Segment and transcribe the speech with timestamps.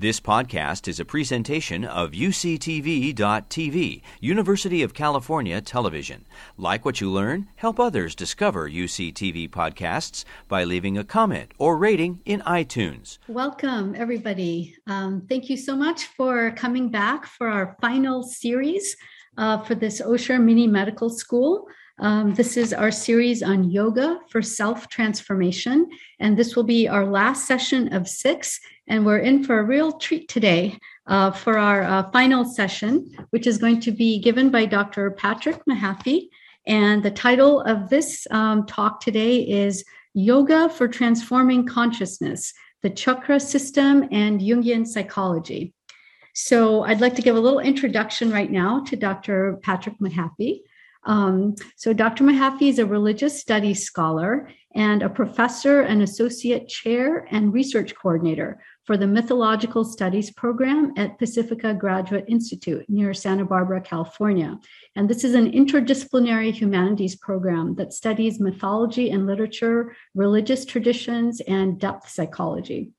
[0.00, 6.24] This podcast is a presentation of UCTV.tv, University of California Television.
[6.56, 12.20] Like what you learn, help others discover UCTV podcasts by leaving a comment or rating
[12.24, 13.18] in iTunes.
[13.26, 14.76] Welcome, everybody.
[14.86, 18.96] Um, thank you so much for coming back for our final series
[19.36, 21.66] uh, for this Osher Mini Medical School.
[22.00, 25.90] Um, this is our series on yoga for self transformation,
[26.20, 28.60] and this will be our last session of six.
[28.88, 33.46] And we're in for a real treat today uh, for our uh, final session, which
[33.46, 35.10] is going to be given by Dr.
[35.10, 36.28] Patrick Mahaffey.
[36.66, 43.38] And the title of this um, talk today is Yoga for Transforming Consciousness, the Chakra
[43.38, 45.74] System and Jungian Psychology.
[46.34, 49.58] So I'd like to give a little introduction right now to Dr.
[49.62, 50.60] Patrick Mahaffey.
[51.04, 52.24] Um, so, Dr.
[52.24, 58.60] Mahaffey is a religious studies scholar and a professor and associate chair and research coordinator
[58.88, 64.58] for the Mythological Studies program at Pacifica Graduate Institute near Santa Barbara, California.
[64.96, 71.78] And this is an interdisciplinary humanities program that studies mythology and literature, religious traditions, and
[71.78, 72.92] depth psychology.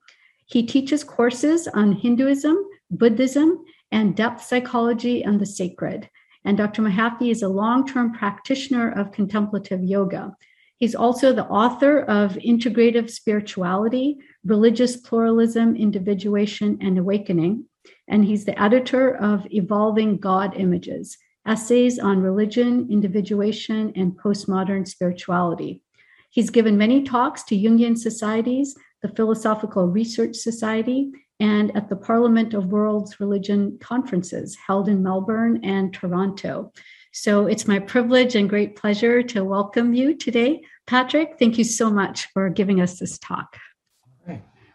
[0.46, 6.08] He teaches courses on Hinduism, Buddhism, and depth psychology and the sacred.
[6.46, 6.84] And Dr.
[6.84, 10.36] Mahaffey is a long term practitioner of contemplative yoga.
[10.78, 17.66] He's also the author of Integrative Spirituality, Religious Pluralism, Individuation, and Awakening.
[18.08, 25.81] And he's the editor of Evolving God Images, essays on religion, individuation, and postmodern spirituality.
[26.30, 32.53] He's given many talks to Jungian societies, the Philosophical Research Society, and at the Parliament
[32.53, 36.72] of World's Religion conferences held in Melbourne and Toronto.
[37.12, 40.62] So it's my privilege and great pleasure to welcome you today.
[40.86, 43.58] Patrick, thank you so much for giving us this talk.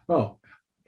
[0.06, 0.38] Well,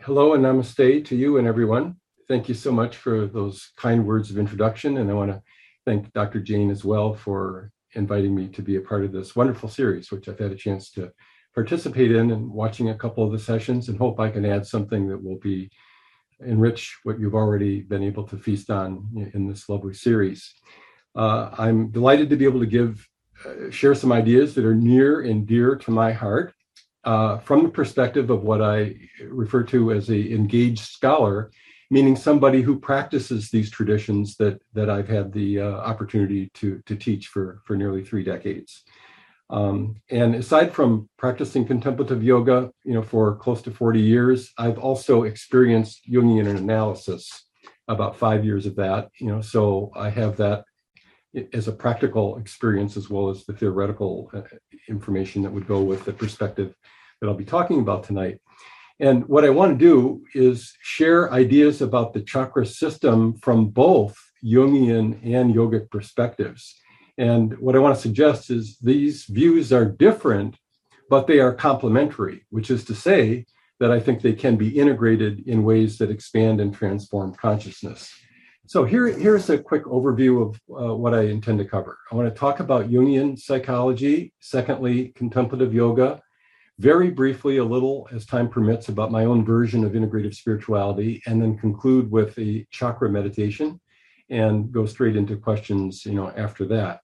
[0.00, 1.96] hello and namaste to you and everyone.
[2.28, 4.98] Thank you so much for those kind words of introduction.
[4.98, 5.42] And I want to
[5.86, 6.38] thank Dr.
[6.38, 10.28] Jane as well for inviting me to be a part of this wonderful series, which
[10.28, 11.10] I've had a chance to
[11.54, 15.08] participate in and watching a couple of the sessions and hope I can add something
[15.08, 15.70] that will be
[16.40, 20.52] enrich what you've already been able to feast on in this lovely series.
[21.14, 23.08] Uh, I'm delighted to be able to give
[23.46, 26.52] uh, share some ideas that are near and dear to my heart
[27.06, 31.52] uh, from the perspective of what I refer to as a engaged scholar,
[31.88, 36.96] meaning somebody who practices these traditions that that I've had the uh, opportunity to to
[36.96, 38.82] teach for for nearly three decades.
[39.48, 44.78] Um, and aside from practicing contemplative yoga, you know, for close to 40 years, I've
[44.78, 47.44] also experienced Jungian analysis,
[47.86, 50.64] about five years of that, you know, so I have that
[51.52, 54.42] as a practical experience as well as the theoretical uh,
[54.88, 56.74] information that would go with the perspective
[57.20, 58.40] that I'll be talking about tonight.
[58.98, 64.16] And what I want to do is share ideas about the chakra system from both
[64.42, 66.74] Jungian and yogic perspectives.
[67.18, 70.56] And what I want to suggest is these views are different,
[71.10, 73.46] but they are complementary, which is to say
[73.80, 78.10] that I think they can be integrated in ways that expand and transform consciousness.
[78.66, 81.98] So here, here's a quick overview of uh, what I intend to cover.
[82.10, 86.20] I want to talk about Jungian psychology, secondly, contemplative yoga,
[86.78, 91.40] very briefly, a little as time permits, about my own version of integrative spirituality, and
[91.40, 93.80] then conclude with a chakra meditation
[94.28, 97.00] and go straight into questions you know after that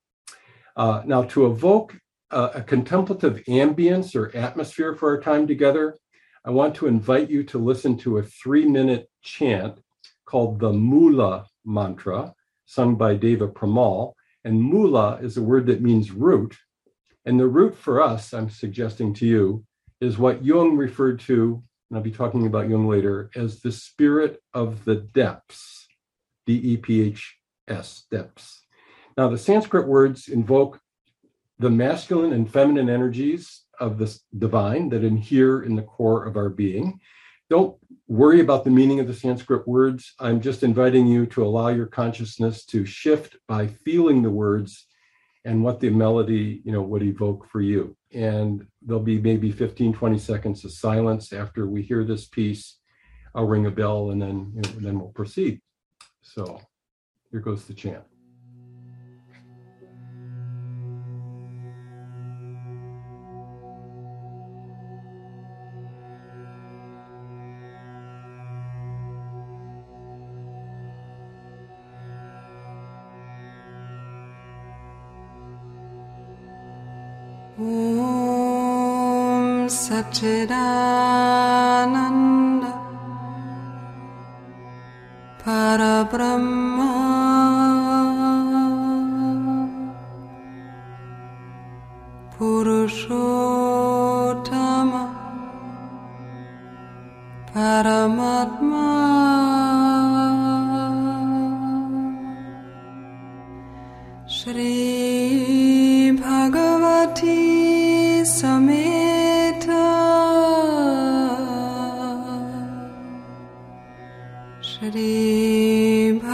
[0.77, 1.99] uh, now, to evoke
[2.31, 5.99] a, a contemplative ambience or atmosphere for our time together,
[6.45, 9.79] I want to invite you to listen to a three minute chant
[10.25, 12.35] called the Mula mantra,
[12.65, 14.15] sung by Deva Premal.
[14.45, 16.57] And Mula is a word that means root.
[17.25, 19.65] And the root for us, I'm suggesting to you,
[20.01, 24.43] is what Jung referred to, and I'll be talking about Jung later, as the spirit
[24.53, 25.87] of the depths,
[26.47, 27.37] D E P H
[27.69, 28.63] S, depths.
[29.17, 30.81] Now, the Sanskrit words invoke
[31.61, 36.49] the masculine and feminine energies of the divine that inhere in the core of our
[36.49, 36.99] being.
[37.49, 37.77] Don't
[38.13, 40.13] worry about the meaning of the Sanskrit words.
[40.21, 44.87] I'm just inviting you to allow your consciousness to shift by feeling the words
[45.47, 47.97] and what the melody you know would evoke for you.
[48.13, 52.77] And there'll be maybe 15 20 seconds of silence after we hear this piece.
[53.35, 55.63] I'll ring a bell and then you know, then we'll proceed.
[56.21, 56.61] So
[57.31, 58.05] here goes the chant
[80.13, 82.32] Satchidananda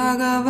[0.09, 0.48] I got.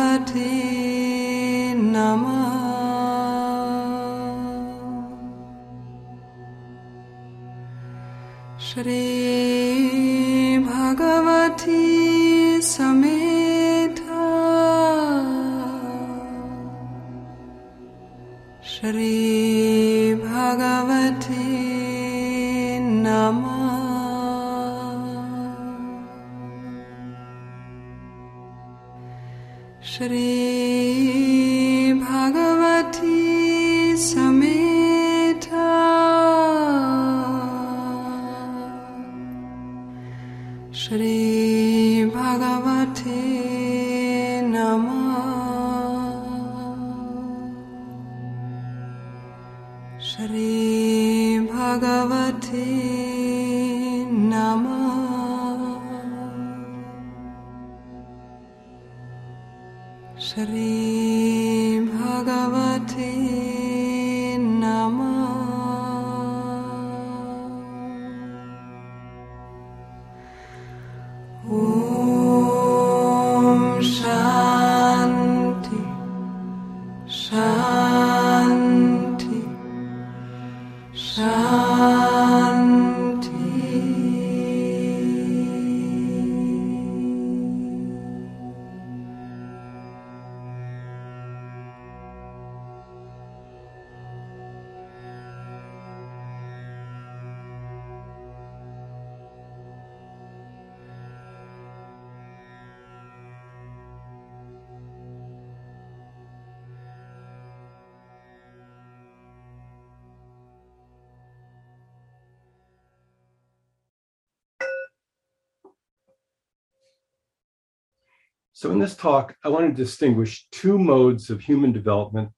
[118.59, 122.31] So, in this talk, I want to distinguish two modes of human development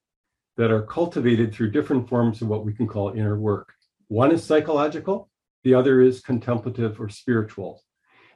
[0.56, 3.74] that are cultivated through different forms of what we can call inner work.
[4.08, 5.32] One is psychological,
[5.64, 7.82] the other is contemplative or spiritual.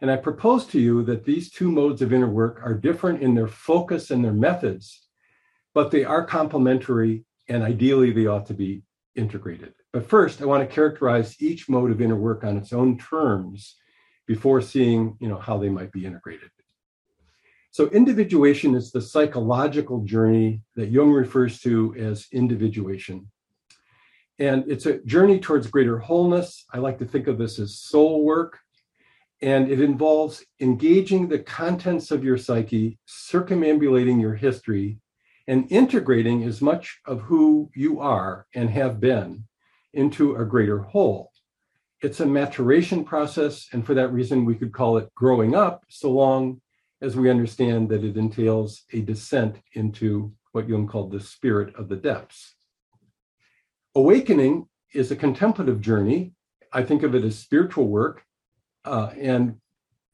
[0.01, 3.35] And I propose to you that these two modes of inner work are different in
[3.35, 5.07] their focus and their methods,
[5.75, 8.81] but they are complementary and ideally they ought to be
[9.13, 9.75] integrated.
[9.93, 13.75] But first, I want to characterize each mode of inner work on its own terms
[14.25, 16.49] before seeing you know, how they might be integrated.
[17.75, 23.30] So, individuation is the psychological journey that Jung refers to as individuation.
[24.39, 26.63] And it's a journey towards greater wholeness.
[26.72, 28.60] I like to think of this as soul work.
[29.42, 35.00] And it involves engaging the contents of your psyche, circumambulating your history,
[35.45, 39.44] and integrating as much of who you are and have been
[39.94, 41.30] into a greater whole.
[42.01, 43.68] It's a maturation process.
[43.74, 46.62] And for that reason, we could call it growing up, so long
[47.06, 51.88] as we understand that it entails a descent into what Jung called the spirit of
[51.88, 52.56] the depths.
[53.94, 56.33] Awakening is a contemplative journey.
[56.74, 58.24] I think of it as spiritual work.
[58.83, 59.57] Uh, and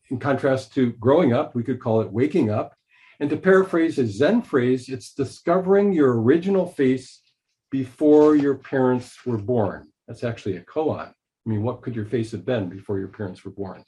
[0.10, 2.76] in contrast to growing up, we could call it waking up.
[3.22, 7.22] And to paraphrase a Zen phrase, it's discovering your original face
[7.70, 9.88] before your parents were born.
[10.08, 11.08] That's actually a koan.
[11.08, 13.86] I mean, what could your face have been before your parents were born?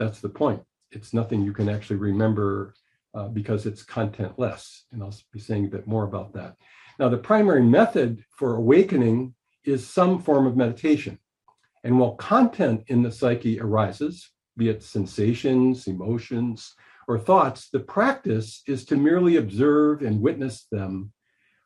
[0.00, 2.74] That's the point it's nothing you can actually remember
[3.14, 4.82] uh, because it's contentless.
[4.92, 6.56] And I'll be saying a bit more about that.
[6.98, 11.18] Now, the primary method for awakening is some form of meditation.
[11.82, 16.74] And while content in the psyche arises, be it sensations, emotions,
[17.08, 21.12] or thoughts, the practice is to merely observe and witness them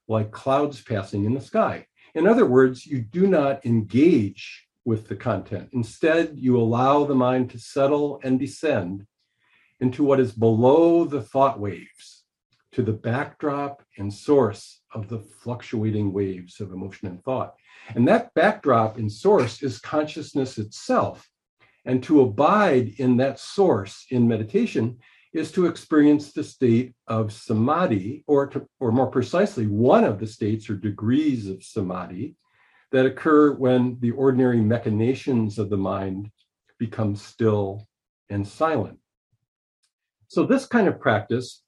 [0.07, 1.87] like clouds passing in the sky.
[2.15, 5.71] In other words, you do not engage with the content.
[5.73, 9.07] Instead, you allow the mind to settle and descend
[9.81, 12.25] into what is below the thought waves,
[12.73, 17.55] to the backdrop and source of the fluctuating waves of emotion and thought.
[17.95, 21.29] And that backdrop and source is consciousness itself.
[21.85, 24.99] And to abide in that source in meditation
[25.33, 30.27] is to experience the state of samadhi, or, to, or more precisely, one of the
[30.27, 32.37] states or degrees of samadhi
[32.93, 36.31] that occur when the ordinary machinations of the mind
[36.79, 37.87] become still
[38.31, 38.99] and silent.
[40.35, 41.63] So, this kind of practice,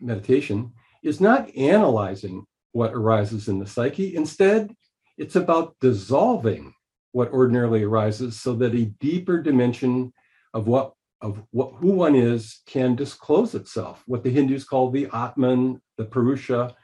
[0.00, 0.72] meditation,
[1.04, 4.16] is not analyzing what arises in the psyche.
[4.16, 4.74] Instead,
[5.16, 6.74] it's about dissolving
[7.12, 10.12] what ordinarily arises so that a deeper dimension
[10.52, 15.08] of what of what who one is can disclose itself, what the Hindus call the
[15.12, 16.74] Atman, the Purusha,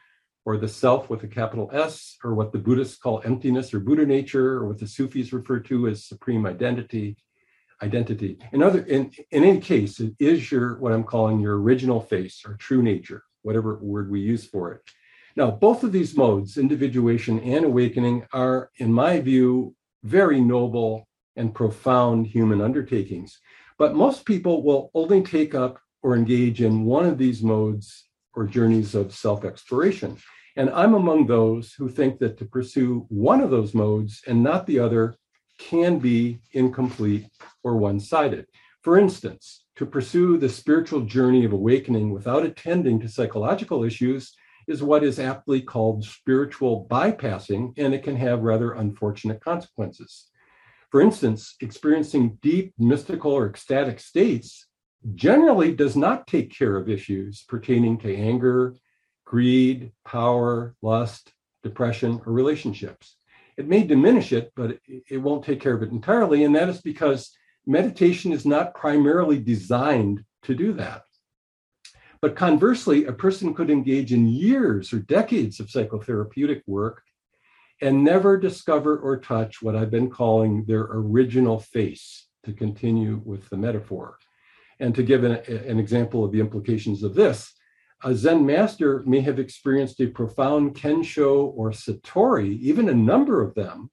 [0.45, 4.07] or the self with a capital S, or what the Buddhists call emptiness or Buddha
[4.07, 7.17] nature, or what the Sufis refer to as supreme identity.
[7.85, 8.39] Identity.
[8.53, 12.43] In other, in, in any case, it is your what I'm calling your original face
[12.47, 14.81] or true nature, whatever word we use for it.
[15.37, 21.55] Now, both of these modes, individuation and awakening, are, in my view, very noble and
[21.55, 23.39] profound human undertakings.
[23.79, 28.47] But most people will only take up or engage in one of these modes or
[28.47, 30.17] journeys of self exploration.
[30.57, 34.67] And I'm among those who think that to pursue one of those modes and not
[34.67, 35.17] the other
[35.59, 37.27] can be incomplete
[37.63, 38.47] or one sided.
[38.83, 44.35] For instance, to pursue the spiritual journey of awakening without attending to psychological issues
[44.67, 50.29] is what is aptly called spiritual bypassing, and it can have rather unfortunate consequences.
[50.91, 54.67] For instance, experiencing deep mystical or ecstatic states
[55.15, 58.75] generally does not take care of issues pertaining to anger,
[59.25, 61.33] greed, power, lust,
[61.63, 63.17] depression, or relationships.
[63.57, 66.45] It may diminish it, but it won't take care of it entirely.
[66.45, 71.03] And that is because meditation is not primarily designed to do that.
[72.21, 77.03] But conversely, a person could engage in years or decades of psychotherapeutic work
[77.83, 83.49] and never discover or touch what I've been calling their original face, to continue with
[83.51, 84.19] the metaphor.
[84.81, 87.53] And to give an, an, example of the implications of this,
[88.05, 93.55] a Zen master may have experienced a profound Kensho or Satori, even a number of
[93.55, 93.91] them,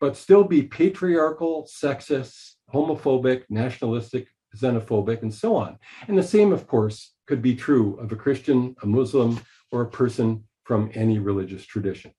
[0.00, 5.78] but still be patriarchal, sexist, homophobic, nationalistic, xenophobic, and so on.
[6.08, 9.38] And the same, of course, could be true of a Christian, a Muslim,
[9.70, 12.12] or a person from any religious tradition.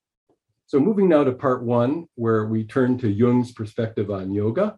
[0.67, 4.77] So moving now to part one, where we turn to Jung's perspective on yoga.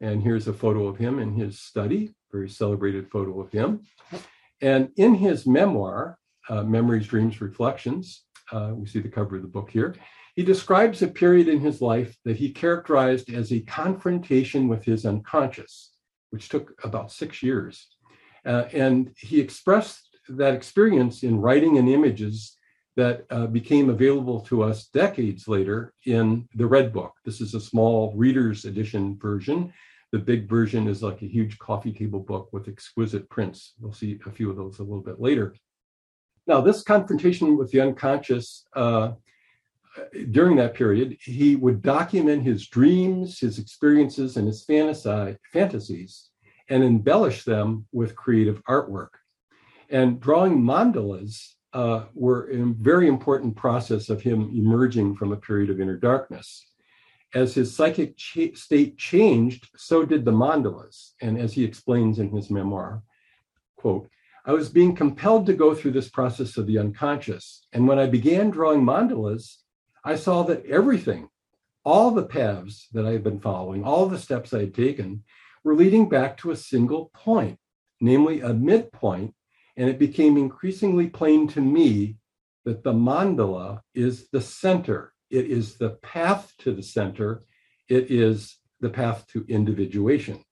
[0.00, 3.82] And here's a photo of him in his study, very celebrated photo of him.
[4.60, 9.48] And in his memoir, uh, Memories, Dreams, Reflections, uh, we see the cover of the
[9.48, 9.94] book here,
[10.34, 15.04] he describes a period in his life that he characterized as a confrontation with his
[15.04, 15.92] unconscious,
[16.30, 17.88] which took about six years.
[18.46, 22.56] Uh, and he expressed that experience in writing and images
[22.96, 27.12] that uh, became available to us decades later in the Red Book.
[27.24, 29.72] This is a small reader's edition version.
[30.12, 33.74] The big version is like a huge coffee table book with exquisite prints.
[33.78, 35.54] We'll see a few of those a little bit later.
[36.46, 39.12] Now, this confrontation with the unconscious, uh,
[40.30, 46.30] during that period, he would document his dreams, his experiences, and his fantasy, fantasies,
[46.70, 49.10] and embellish them with creative artwork.
[49.90, 55.68] And drawing mandalas uh, were a very important process of him emerging from a period
[55.70, 56.66] of inner darkness.
[57.34, 61.12] As his psychic ch- state changed, so did the mandalas.
[61.20, 63.02] And as he explains in his memoir,
[63.76, 64.08] quote,
[64.46, 67.66] I was being compelled to go through this process of the unconscious.
[67.72, 69.58] And when I began drawing mandalas,
[70.04, 71.28] I saw that everything,
[71.84, 75.24] all the paths that I had been following, all the steps I had taken,
[75.64, 77.58] were leading back to a single point,
[78.00, 79.34] namely a midpoint
[79.78, 82.16] and it became increasingly plain to me
[82.64, 85.14] that the mandala is the center.
[85.30, 87.42] It is the path to the center.
[87.88, 90.44] It is the path to individuation.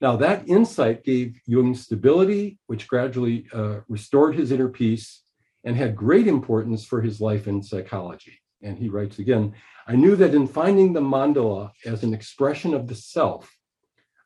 [0.00, 5.22] Now, that insight gave Jung stability, which gradually uh, restored his inner peace
[5.64, 8.40] and had great importance for his life in psychology.
[8.62, 9.54] And he writes again
[9.86, 13.54] I knew that in finding the mandala as an expression of the self,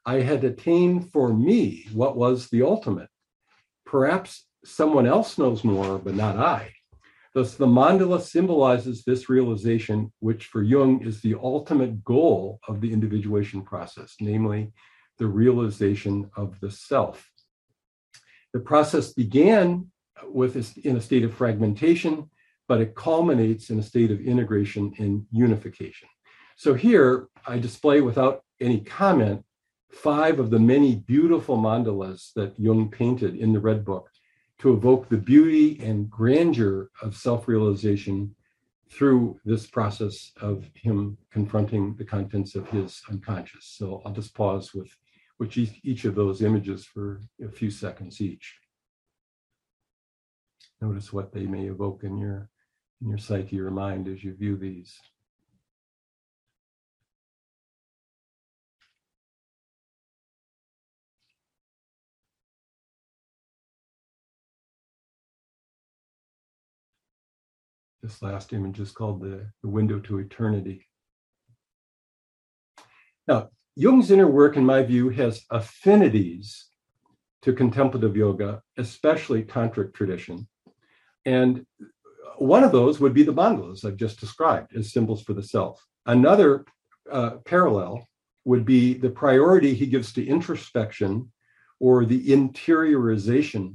[0.07, 3.09] I had attained for me what was the ultimate
[3.89, 6.75] Perhaps someone else knows more, but not I.
[7.39, 12.93] Thus, the mandala symbolizes this realization, which for Jung is the ultimate goal of the
[12.93, 14.73] individuation process, namely
[15.19, 17.31] the realization of the self.
[18.53, 19.93] The process began
[20.25, 22.29] with in a state of fragmentation,
[22.67, 26.09] but it culminates in a state of integration and unification.
[26.57, 29.45] So here I display without any comment
[29.93, 34.11] five of the many beautiful mandalas that Jung painted in the Red Book
[34.59, 38.35] to evoke the beauty and grandeur of self realization
[38.91, 43.75] through this process of him confronting the contents of his unconscious.
[43.77, 44.91] So I'll just pause with
[45.85, 48.57] each, of those images for a few seconds each.
[50.81, 52.51] Notice what they may evoke in your
[53.01, 54.99] in your psyche or mind as you view these.
[68.03, 70.87] This last image is called the, the window to eternity.
[73.27, 76.67] Now, Jung's inner work, in my view, has affinities
[77.43, 80.49] to contemplative yoga, especially tantric tradition.
[81.25, 81.65] And
[82.39, 85.85] one of those would be the mandalas I've just described as symbols for the self.
[86.07, 86.65] Another
[87.11, 88.07] uh, parallel
[88.45, 91.31] would be the priority he gives to introspection
[91.81, 93.75] or the interiorization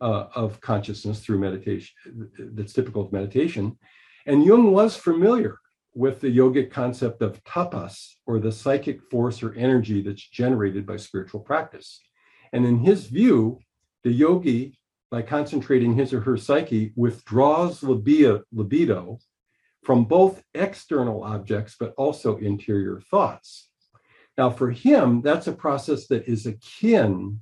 [0.00, 1.94] uh, of consciousness through meditation
[2.38, 3.78] that's typical of meditation.
[4.26, 5.58] And Jung was familiar
[5.94, 10.96] with the yogic concept of tapas, or the psychic force or energy that's generated by
[10.96, 12.00] spiritual practice.
[12.52, 13.60] And in his view,
[14.02, 14.78] the yogi,
[15.10, 19.18] by concentrating his or her psyche, withdraws libido, libido
[19.84, 23.68] from both external objects, but also interior thoughts.
[24.36, 27.40] Now, for him, that's a process that is akin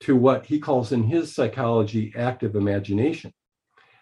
[0.00, 3.32] to what he calls in his psychology active imagination.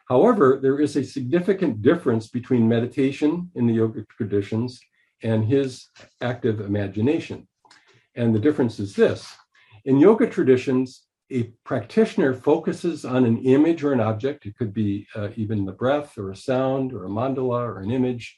[0.08, 4.80] However, there is a significant difference between meditation in the yogic traditions
[5.22, 5.88] and his
[6.22, 7.46] active imagination.
[8.14, 9.34] And the difference is this
[9.84, 14.46] in yoga traditions, a practitioner focuses on an image or an object.
[14.46, 17.90] It could be uh, even the breath or a sound or a mandala or an
[17.90, 18.36] image.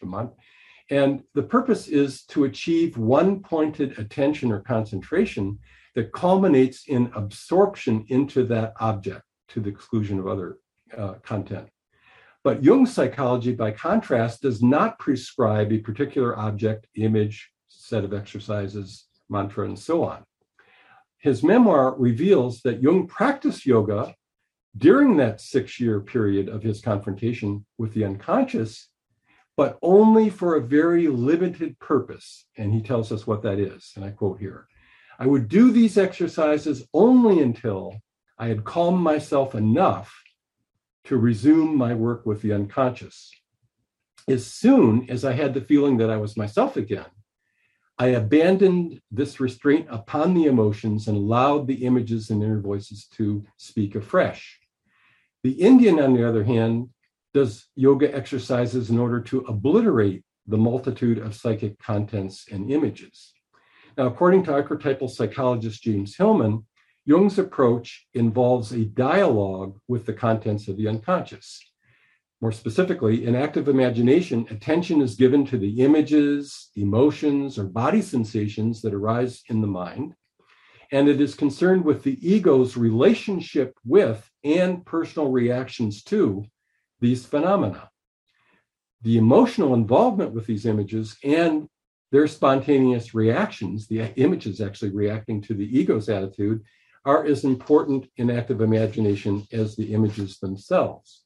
[0.91, 5.59] And the purpose is to achieve one pointed attention or concentration
[5.95, 10.59] that culminates in absorption into that object to the exclusion of other
[10.97, 11.69] uh, content.
[12.43, 19.07] But Jung's psychology, by contrast, does not prescribe a particular object, image, set of exercises,
[19.29, 20.25] mantra, and so on.
[21.19, 24.15] His memoir reveals that Jung practiced yoga
[24.77, 28.89] during that six year period of his confrontation with the unconscious,
[29.57, 32.47] but only for a very limited purpose.
[32.57, 33.93] And he tells us what that is.
[33.97, 34.67] And I quote here
[35.21, 38.01] I would do these exercises only until
[38.39, 40.19] I had calmed myself enough
[41.05, 43.31] to resume my work with the unconscious.
[44.27, 47.05] As soon as I had the feeling that I was myself again,
[47.99, 53.45] I abandoned this restraint upon the emotions and allowed the images and inner voices to
[53.59, 54.59] speak afresh.
[55.43, 56.89] The Indian, on the other hand,
[57.35, 63.35] does yoga exercises in order to obliterate the multitude of psychic contents and images.
[63.97, 66.65] Now, according to archetypal psychologist James Hillman,
[67.05, 71.61] Jung's approach involves a dialogue with the contents of the unconscious.
[72.41, 78.81] More specifically, in active imagination, attention is given to the images, emotions, or body sensations
[78.83, 80.15] that arise in the mind,
[80.93, 86.45] and it is concerned with the ego's relationship with and personal reactions to
[87.01, 87.91] these phenomena.
[89.03, 91.69] The emotional involvement with these images and
[92.11, 96.63] their spontaneous reactions, the images actually reacting to the ego's attitude,
[97.05, 101.23] are as important in active imagination as the images themselves.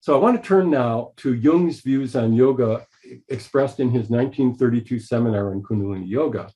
[0.00, 2.86] So I want to turn now to Jung's views on yoga
[3.28, 6.50] expressed in his 1932 seminar on Kundalini Yoga.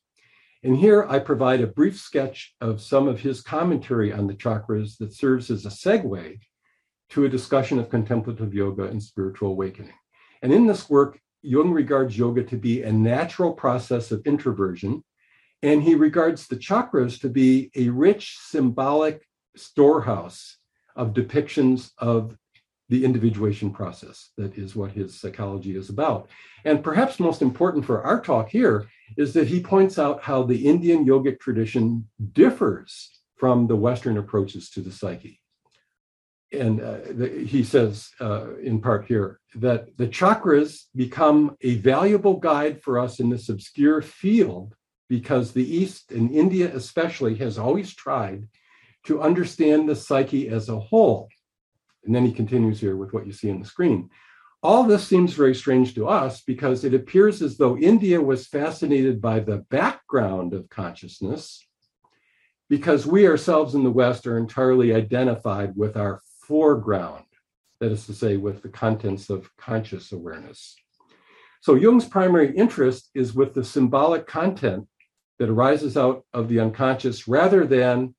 [0.62, 4.96] And here I provide a brief sketch of some of his commentary on the chakras
[4.98, 6.38] that serves as a segue
[7.10, 9.92] to a discussion of contemplative yoga and spiritual awakening.
[10.40, 15.02] And in this work, Jung regards yoga to be a natural process of introversion,
[15.62, 19.26] and he regards the chakras to be a rich symbolic
[19.56, 20.56] storehouse
[20.96, 22.36] of depictions of
[22.88, 24.30] the individuation process.
[24.36, 26.28] That is what his psychology is about.
[26.64, 30.66] And perhaps most important for our talk here is that he points out how the
[30.66, 35.41] Indian yogic tradition differs from the Western approaches to the psyche
[36.52, 42.36] and uh, the, he says uh, in part here that the chakras become a valuable
[42.36, 44.74] guide for us in this obscure field
[45.08, 48.48] because the East and India especially has always tried
[49.04, 51.28] to understand the psyche as a whole.
[52.04, 54.10] And then he continues here with what you see on the screen.
[54.62, 59.20] All this seems very strange to us because it appears as though India was fascinated
[59.20, 61.66] by the background of consciousness
[62.68, 67.24] because we ourselves in the West are entirely identified with our foreground,
[67.80, 70.76] that is to say, with the contents of conscious awareness.
[71.60, 74.88] So Jung's primary interest is with the symbolic content
[75.38, 78.14] that arises out of the unconscious rather than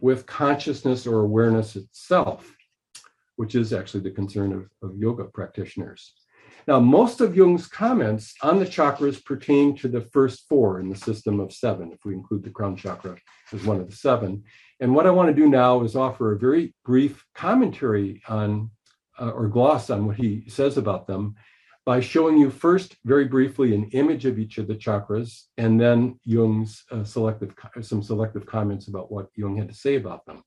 [0.00, 2.54] with consciousness or awareness itself,
[3.36, 6.12] which is actually the concern of, of yoga practitioners.
[6.66, 10.96] Now, most of Jung's comments on the chakras pertain to the first four in the
[10.96, 13.16] system of seven, if we include the crown chakra
[13.52, 14.42] as one of the seven.
[14.80, 18.70] And what I want to do now is offer a very brief commentary on
[19.18, 21.36] uh, or gloss on what he says about them
[21.86, 26.18] by showing you first, very briefly, an image of each of the chakras, and then
[26.24, 30.42] Jung's uh, selective, some selective comments about what Jung had to say about them.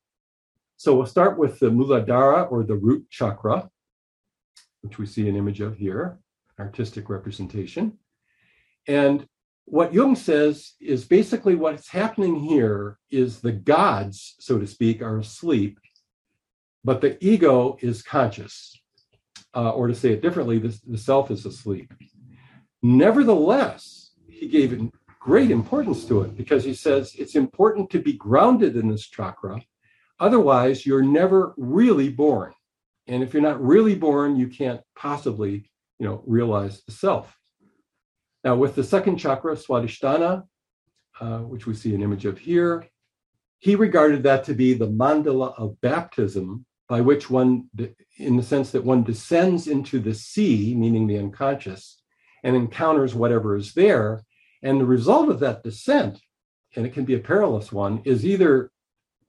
[0.76, 3.70] So we'll start with the Muladhara or the root chakra.
[4.82, 6.20] Which we see an image of here,
[6.60, 7.98] artistic representation.
[8.88, 9.28] And
[9.66, 15.20] what Jung says is basically what's happening here is the gods, so to speak, are
[15.20, 15.80] asleep,
[16.84, 18.76] but the ego is conscious.
[19.56, 21.92] Uh, or to say it differently, the, the self is asleep.
[22.82, 24.90] Nevertheless, he gave
[25.20, 29.62] great importance to it because he says it's important to be grounded in this chakra.
[30.20, 32.54] Otherwise, you're never really born.
[33.10, 37.36] And if you're not really born, you can't possibly, you know, realize the self.
[38.44, 40.44] Now, with the second chakra, Swadhisthana,
[41.20, 42.88] uh, which we see an image of here,
[43.58, 47.70] he regarded that to be the mandala of baptism, by which one,
[48.18, 52.02] in the sense that one descends into the sea, meaning the unconscious,
[52.44, 54.24] and encounters whatever is there.
[54.62, 56.20] And the result of that descent,
[56.76, 58.72] and it can be a perilous one, is either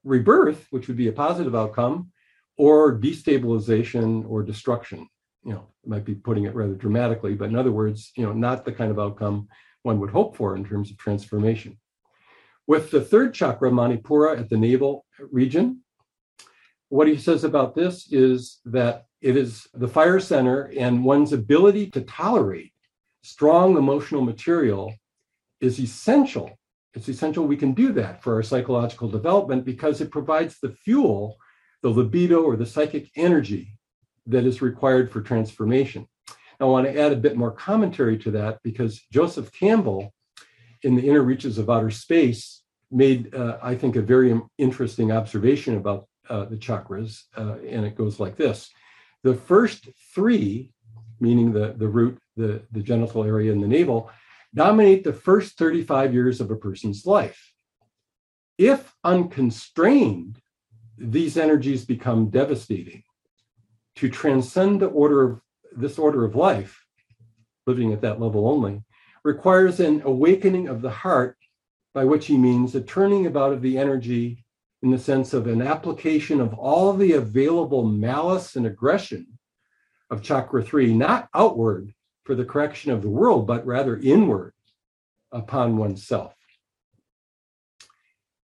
[0.04, 2.12] rebirth, which would be a positive outcome,
[2.60, 5.08] or destabilization or destruction.
[5.44, 8.66] You know, might be putting it rather dramatically, but in other words, you know, not
[8.66, 9.48] the kind of outcome
[9.82, 11.78] one would hope for in terms of transformation.
[12.66, 15.80] With the third chakra, Manipura, at the navel region,
[16.90, 21.86] what he says about this is that it is the fire center and one's ability
[21.92, 22.74] to tolerate
[23.22, 24.92] strong emotional material
[25.62, 26.58] is essential.
[26.92, 31.38] It's essential we can do that for our psychological development because it provides the fuel,
[31.82, 33.78] the libido or the psychic energy
[34.26, 36.06] that is required for transformation.
[36.60, 40.12] I want to add a bit more commentary to that because Joseph Campbell,
[40.82, 45.76] in the inner reaches of outer space, made, uh, I think, a very interesting observation
[45.76, 48.70] about uh, the chakras, uh, and it goes like this:
[49.22, 50.72] the first three,
[51.18, 54.10] meaning the the root, the the genital area, and the navel,
[54.54, 57.52] dominate the first 35 years of a person's life.
[58.58, 60.40] If unconstrained,
[61.00, 63.02] these energies become devastating
[63.96, 65.40] to transcend the order of
[65.72, 66.84] this order of life,
[67.66, 68.82] living at that level only,
[69.24, 71.36] requires an awakening of the heart,
[71.94, 74.44] by which he means a turning about of the energy
[74.82, 79.26] in the sense of an application of all the available malice and aggression
[80.10, 81.92] of chakra three, not outward
[82.24, 84.54] for the correction of the world, but rather inward
[85.32, 86.34] upon oneself.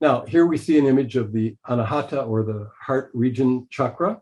[0.02, 4.20] Now, here we see an image of the anahata or the heart region chakra.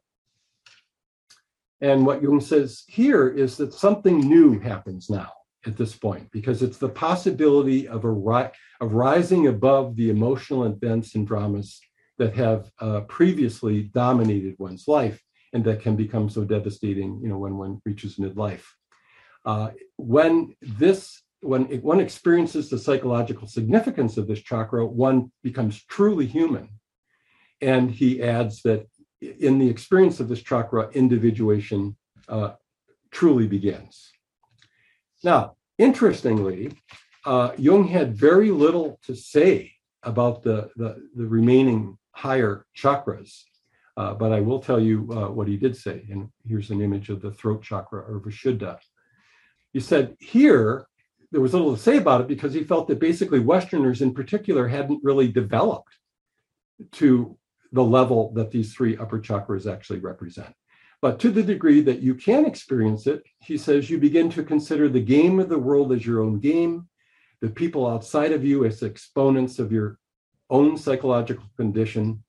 [1.80, 5.32] And what Jung says here is that something new happens now
[5.64, 8.50] at this point, because it's the possibility of, a ri-
[8.82, 11.80] of rising above the emotional events and dramas
[12.18, 15.18] that have uh, previously dominated one's life
[15.54, 18.64] and that can become so devastating, you know, when one reaches midlife.
[19.46, 26.26] Uh, when this, when one experiences the psychological significance of this chakra, one becomes truly
[26.26, 26.68] human.
[27.60, 28.86] And he adds that
[29.20, 31.96] in the experience of this chakra, individuation
[32.28, 32.52] uh,
[33.10, 34.10] truly begins.
[35.22, 36.72] Now, interestingly,
[37.26, 39.72] uh, Jung had very little to say
[40.02, 43.42] about the, the, the remaining higher chakras,
[43.96, 46.06] uh, but I will tell you uh, what he did say.
[46.10, 48.78] And here's an image of the throat chakra or Vishuddha.
[49.72, 50.86] He said here,
[51.32, 54.66] there was little to say about it because he felt that basically Westerners in particular
[54.68, 55.96] hadn't really developed
[56.92, 57.36] to
[57.72, 60.52] the level that these three upper chakras actually represent.
[61.02, 64.88] But to the degree that you can experience it, he says you begin to consider
[64.88, 66.88] the game of the world as your own game,
[67.40, 69.98] the people outside of you as exponents of your
[70.50, 72.22] own psychological condition.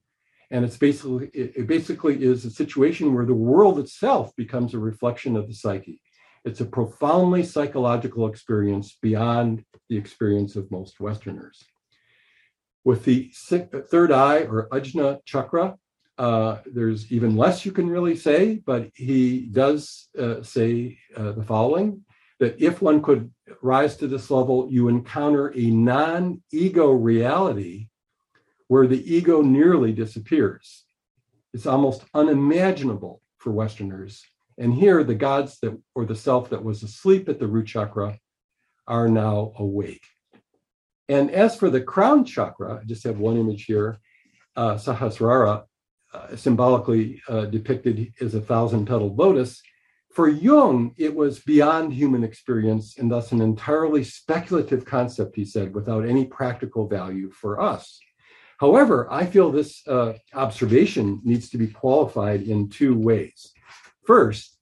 [0.51, 5.35] And it's basically it basically is a situation where the world itself becomes a reflection
[5.35, 6.01] of the psyche.
[6.43, 11.63] It's a profoundly psychological experience beyond the experience of most Westerners.
[12.83, 13.31] With the
[13.91, 15.75] third eye or Ajna chakra,
[16.17, 21.43] uh, there's even less you can really say, but he does uh, say uh, the
[21.43, 22.03] following
[22.39, 27.87] that if one could rise to this level, you encounter a non ego reality
[28.67, 30.85] where the ego nearly disappears.
[31.53, 34.23] It's almost unimaginable for Westerners.
[34.61, 38.19] And here, the gods that, or the self that was asleep at the root chakra,
[38.87, 40.03] are now awake.
[41.09, 43.97] And as for the crown chakra, I just have one image here,
[44.55, 45.63] uh, Sahasrara,
[46.13, 49.59] uh, symbolically uh, depicted as a thousand petaled lotus.
[50.13, 55.73] For Jung, it was beyond human experience and thus an entirely speculative concept, he said,
[55.73, 57.99] without any practical value for us.
[58.59, 63.53] However, I feel this uh, observation needs to be qualified in two ways.
[64.05, 64.57] First,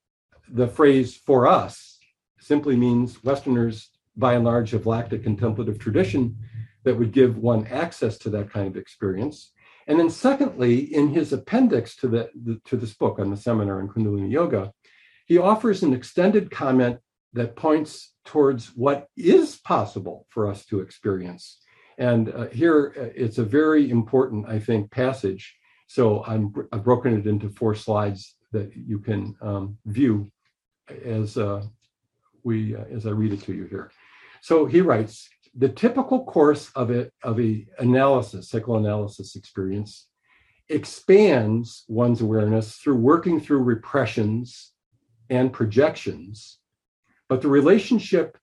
[0.48, 1.98] the phrase for us
[2.40, 6.36] simply means Westerners, by and large, have lacked a contemplative tradition
[6.84, 9.52] that would give one access to that kind of experience.
[9.86, 13.80] And then, secondly, in his appendix to the, the, to this book on the seminar
[13.80, 14.72] on Kundalini Yoga,
[15.26, 16.98] he offers an extended comment
[17.32, 21.60] that points towards what is possible for us to experience.
[21.98, 25.54] And uh, here uh, it's a very important, I think, passage.
[25.86, 30.30] So I'm, I've broken it into four slides that you can um, view
[31.04, 31.62] as uh,
[32.42, 33.90] we uh, as I read it to you here.
[34.42, 40.06] So he writes, the typical course of a of a analysis, psychoanalysis experience,
[40.68, 44.72] expands one's awareness through working through repressions
[45.28, 46.58] and projections,
[47.28, 48.38] but the relationship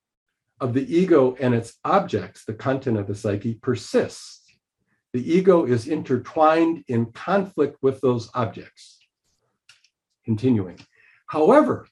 [0.60, 4.42] of the ego and its objects, the content of the psyche, persists.
[5.14, 8.97] The ego is intertwined in conflict with those objects.
[10.28, 10.78] Continuing.
[11.28, 11.88] However,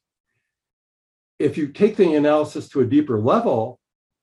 [1.39, 3.79] if you take the analysis to a deeper level,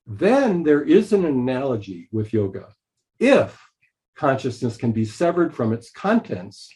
[0.07, 2.69] then there is an analogy with yoga.
[3.19, 3.59] If
[4.15, 6.71] consciousness can be severed from its contents,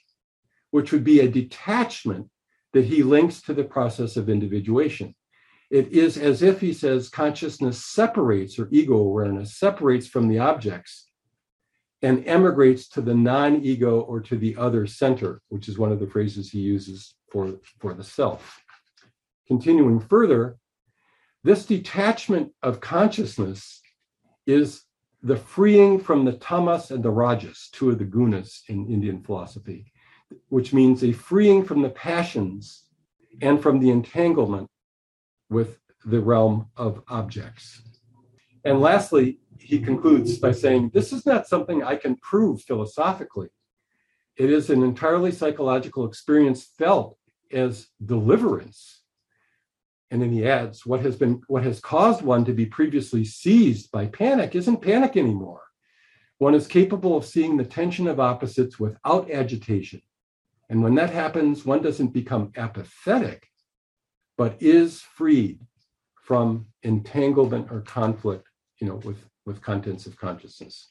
[0.71, 2.31] which would be a detachment
[2.73, 5.15] that he links to the process of individuation.
[5.71, 11.11] It is as if he says consciousness separates, or ego awareness separates from the objects
[12.03, 16.01] and emigrates to the non ego or to the other center, which is one of
[16.01, 18.63] the phrases he uses for, for the self.
[19.47, 20.57] Continuing further,
[21.45, 23.83] this detachment of consciousness
[24.47, 24.85] is
[25.23, 29.93] the freeing from the tamas and the rajas, two of the gunas in Indian philosophy,
[30.49, 32.85] which means a freeing from the passions
[33.43, 34.67] and from the entanglement
[35.51, 37.83] with the realm of objects.
[38.65, 43.49] And lastly, he concludes by saying, This is not something I can prove philosophically.
[44.39, 47.19] It is an entirely psychological experience felt
[47.53, 49.03] as deliverance
[50.11, 53.91] and then he adds, what has been what has caused one to be previously seized
[53.91, 55.63] by panic isn't panic anymore.
[56.39, 60.03] One is capable of seeing the tension of opposites without agitation.
[60.69, 63.49] And when that happens, one doesn't become apathetic,
[64.37, 65.61] but is freed
[66.23, 68.49] from entanglement or conflict,
[68.81, 70.91] you know, with, with contents of consciousness.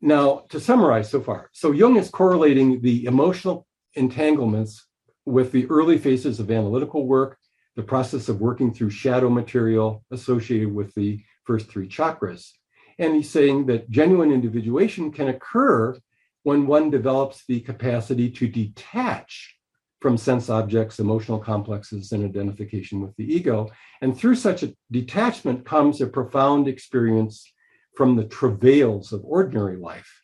[0.00, 4.86] Now, to summarize so far, so Jung is correlating the emotional entanglements
[5.26, 7.38] with the early phases of analytical work
[7.76, 12.50] the process of working through shadow material associated with the first three chakras.
[12.98, 15.98] And he's saying that genuine individuation can occur
[16.42, 19.56] when one develops the capacity to detach
[20.00, 23.70] from sense objects, emotional complexes, and identification with the ego.
[24.00, 27.50] And through such a detachment comes a profound experience
[27.96, 30.20] from the travails of ordinary life.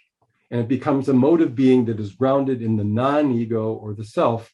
[0.51, 3.95] And it becomes a mode of being that is grounded in the non ego or
[3.95, 4.51] the self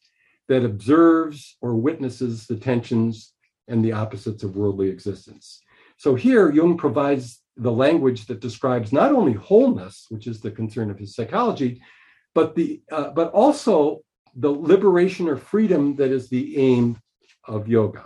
[0.53, 3.33] that observes or witnesses the tensions
[3.69, 5.63] and the opposites of worldly existence.
[5.97, 10.91] So here, Jung provides the language that describes not only wholeness, which is the concern
[10.91, 11.81] of his psychology,
[12.35, 14.01] but the uh, but also
[14.35, 17.01] the liberation or freedom that is the aim
[17.49, 18.05] of yoga.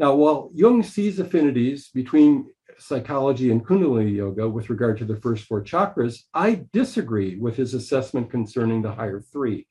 [0.00, 5.44] Now, while Jung sees affinities between psychology and Kundalini yoga with regard to the first
[5.44, 9.68] four chakras, I disagree with his assessment concerning the higher three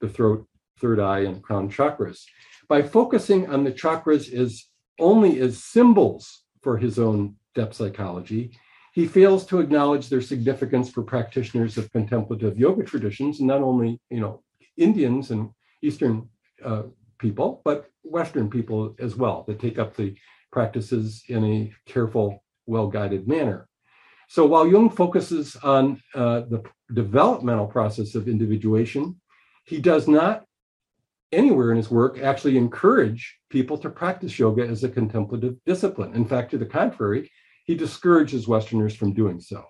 [0.00, 0.46] the throat,
[0.78, 2.24] third eye, and crown chakras.
[2.68, 4.64] By focusing on the chakras as
[4.98, 8.52] only as symbols for his own depth psychology,
[8.92, 14.00] he fails to acknowledge their significance for practitioners of contemplative yoga traditions, and not only
[14.10, 14.42] you know
[14.76, 15.50] Indians and
[15.82, 16.28] Eastern
[16.64, 16.84] uh,
[17.18, 20.14] people, but Western people as well that take up the
[20.50, 23.68] practices in a careful, well-guided manner.
[24.28, 26.62] So while Jung focuses on uh, the
[26.92, 29.20] developmental process of individuation,
[29.64, 30.45] he does not
[31.36, 36.14] anywhere in his work actually encourage people to practice yoga as a contemplative discipline.
[36.14, 37.30] In fact, to the contrary,
[37.64, 39.64] he discourages Westerners from doing so.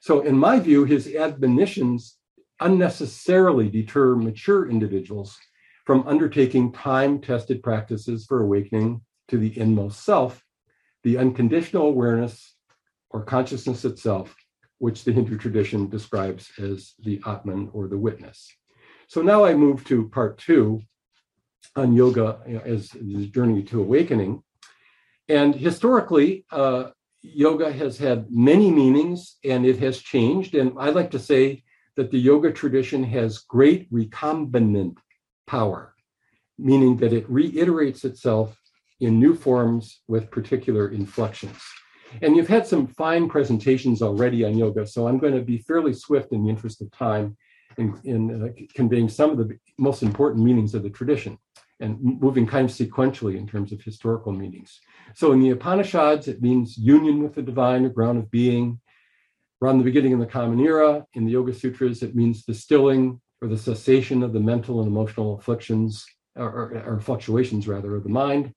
[0.00, 2.16] So, in my view, his admonitions
[2.60, 5.36] unnecessarily deter mature individuals
[5.84, 10.42] from undertaking time tested practices for awakening to the inmost self,
[11.02, 12.54] the unconditional awareness
[13.10, 14.34] or consciousness itself,
[14.78, 18.50] which the Hindu tradition describes as the Atman or the witness.
[19.08, 20.82] So now I move to part two,
[21.76, 24.42] on yoga as the journey to awakening.
[25.28, 26.90] And historically, uh,
[27.22, 30.54] yoga has had many meanings and it has changed.
[30.54, 31.62] And I like to say
[31.96, 34.96] that the yoga tradition has great recombinant
[35.46, 35.94] power,
[36.58, 38.56] meaning that it reiterates itself
[39.00, 41.60] in new forms with particular inflections.
[42.22, 45.92] And you've had some fine presentations already on yoga, so I'm going to be fairly
[45.92, 47.36] swift in the interest of time
[47.78, 51.38] in, in uh, conveying some of the most important meanings of the tradition
[51.80, 54.80] and moving kind of sequentially in terms of historical meanings.
[55.14, 58.80] So in the Upanishads, it means union with the divine, a ground of being.
[59.62, 63.48] Around the beginning of the Common Era, in the Yoga Sutras, it means distilling or
[63.48, 68.08] the cessation of the mental and emotional afflictions or, or, or fluctuations rather of the
[68.08, 68.52] mind.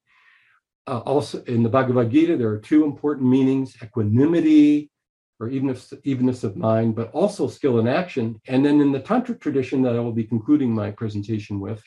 [0.88, 4.91] Uh, also in the Bhagavad Gita, there are two important meanings: equanimity
[5.42, 8.40] or evenness, evenness of mind, but also skill in action.
[8.48, 11.84] And then in the Tantric tradition that I will be concluding my presentation with,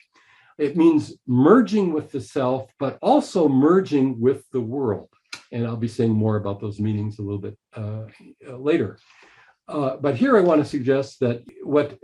[0.59, 5.09] it means merging with the self, but also merging with the world.
[5.53, 8.07] And I'll be saying more about those meanings a little bit uh,
[8.57, 8.99] later.
[9.69, 11.97] Uh, but here I want to suggest that what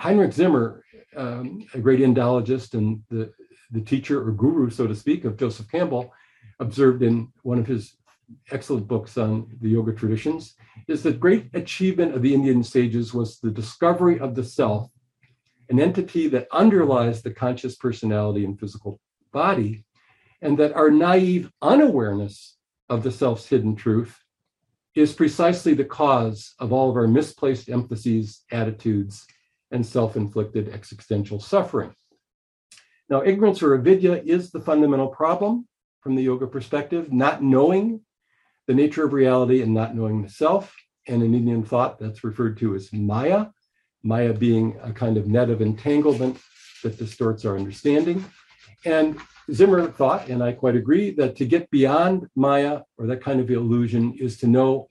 [0.00, 0.84] Heinrich Zimmer,
[1.16, 3.32] um, a great Indologist and the,
[3.70, 6.12] the teacher or guru, so to speak, of Joseph Campbell,
[6.58, 7.94] observed in one of his
[8.50, 10.54] excellent books on the yoga traditions,
[10.88, 14.90] is the great achievement of the Indian sages was the discovery of the self,
[15.68, 19.00] an entity that underlies the conscious personality and physical
[19.32, 19.84] body,
[20.40, 22.56] and that our naive unawareness
[22.88, 24.18] of the self's hidden truth
[24.94, 29.26] is precisely the cause of all of our misplaced emphases, attitudes,
[29.70, 31.94] and self inflicted existential suffering.
[33.08, 35.66] Now, ignorance or avidya is the fundamental problem
[36.00, 38.00] from the yoga perspective, not knowing
[38.72, 40.74] the nature of reality and not knowing the self.
[41.06, 43.48] And in Indian thought, that's referred to as Maya,
[44.02, 46.38] Maya being a kind of net of entanglement
[46.82, 48.24] that distorts our understanding.
[48.86, 49.20] And
[49.52, 53.50] Zimmer thought, and I quite agree, that to get beyond Maya or that kind of
[53.50, 54.88] illusion is to know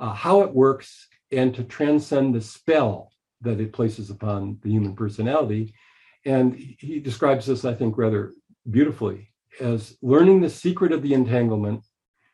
[0.00, 3.12] uh, how it works and to transcend the spell
[3.42, 5.72] that it places upon the human personality.
[6.26, 8.34] And he describes this, I think, rather
[8.68, 11.84] beautifully as learning the secret of the entanglement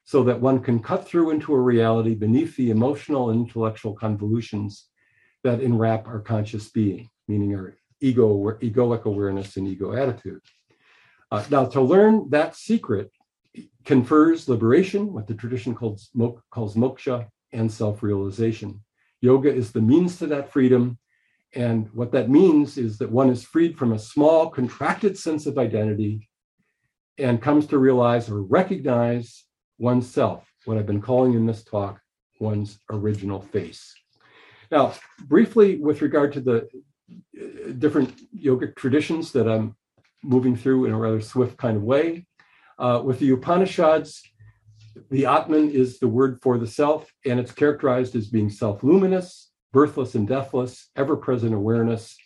[0.06, 4.86] so that one can cut through into a reality beneath the emotional and intellectual convolutions
[5.42, 10.40] that enwrap our conscious being, meaning our ego, egoic awareness and ego attitude.
[11.32, 13.10] Uh, now, to learn that secret
[13.84, 16.10] confers liberation, what the tradition calls,
[16.50, 18.80] calls moksha, and self realization.
[19.20, 20.98] Yoga is the means to that freedom.
[21.52, 25.58] And what that means is that one is freed from a small, contracted sense of
[25.58, 26.28] identity
[27.18, 29.45] and comes to realize or recognize
[29.78, 32.00] oneself, what I've been calling in this talk,
[32.40, 33.94] one's original face.
[34.70, 36.68] Now, briefly, with regard to the
[37.40, 39.76] uh, different yogic traditions that I'm
[40.22, 42.26] moving through in a rather swift kind of way,
[42.78, 44.22] uh, with the Upanishads,
[45.10, 49.50] the Atman is the word for the self, and it's characterized as being self luminous,
[49.72, 52.16] birthless and deathless, ever present awareness,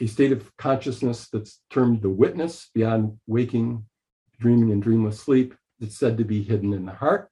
[0.00, 3.86] a state of consciousness that's termed the witness beyond waking,
[4.40, 7.28] dreaming, and dreamless sleep, that's said to be hidden in the heart.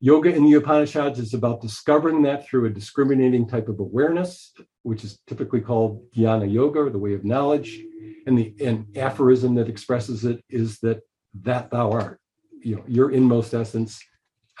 [0.00, 5.02] Yoga in the Upanishads is about discovering that through a discriminating type of awareness, which
[5.02, 7.80] is typically called jnana yoga, or the way of knowledge.
[8.26, 11.00] And the and aphorism that expresses it is that
[11.42, 12.20] that thou art.
[12.60, 14.00] You know, your inmost essence,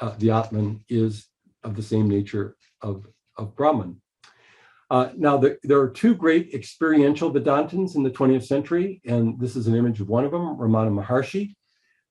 [0.00, 1.28] uh, the Atman, is
[1.62, 3.06] of the same nature of,
[3.36, 4.00] of Brahman.
[4.90, 9.56] Uh, now, the, there are two great experiential Vedantins in the 20th century, and this
[9.56, 11.54] is an image of one of them, Ramana Maharshi,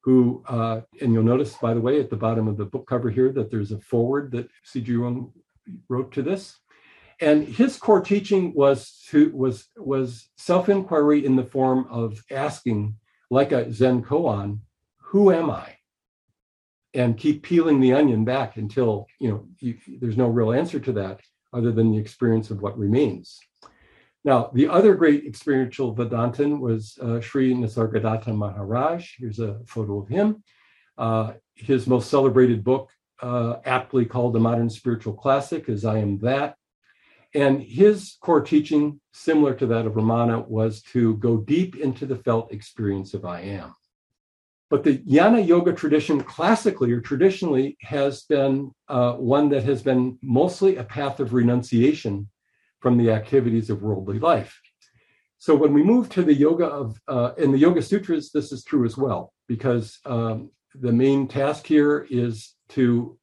[0.04, 3.10] who, uh, and you'll notice, by the way, at the bottom of the book cover
[3.10, 4.92] here, that there's a foreword that C.G.
[4.92, 5.32] Jung
[5.90, 6.58] wrote to this.
[7.20, 12.96] And his core teaching was to was was self-inquiry in the form of asking,
[13.30, 14.62] like a Zen koan,
[14.98, 15.78] who am I?
[16.96, 20.92] And keep peeling the onion back until you know you, there's no real answer to
[20.94, 21.22] that
[21.54, 23.40] other than the experience of what remains.
[24.24, 29.16] Now, the other great experiential Vedantin was uh, Sri Nisargadatta Maharaj.
[29.18, 30.44] Here's a photo of him.
[30.98, 36.20] Uh, his most celebrated book, uh, aptly called the modern spiritual classic, is I Am
[36.20, 36.56] That.
[37.34, 42.18] And his core teaching, similar to that of Ramana, was to go deep into the
[42.18, 43.74] felt experience of I Am.
[44.70, 50.20] But the Jnana Yoga tradition, classically or traditionally, has been uh, one that has been
[50.22, 52.30] mostly a path of renunciation
[52.82, 54.60] from the activities of worldly life.
[55.38, 58.64] So when we move to the yoga of, uh, in the Yoga Sutras, this is
[58.64, 63.18] true as well, because um, the main task here is to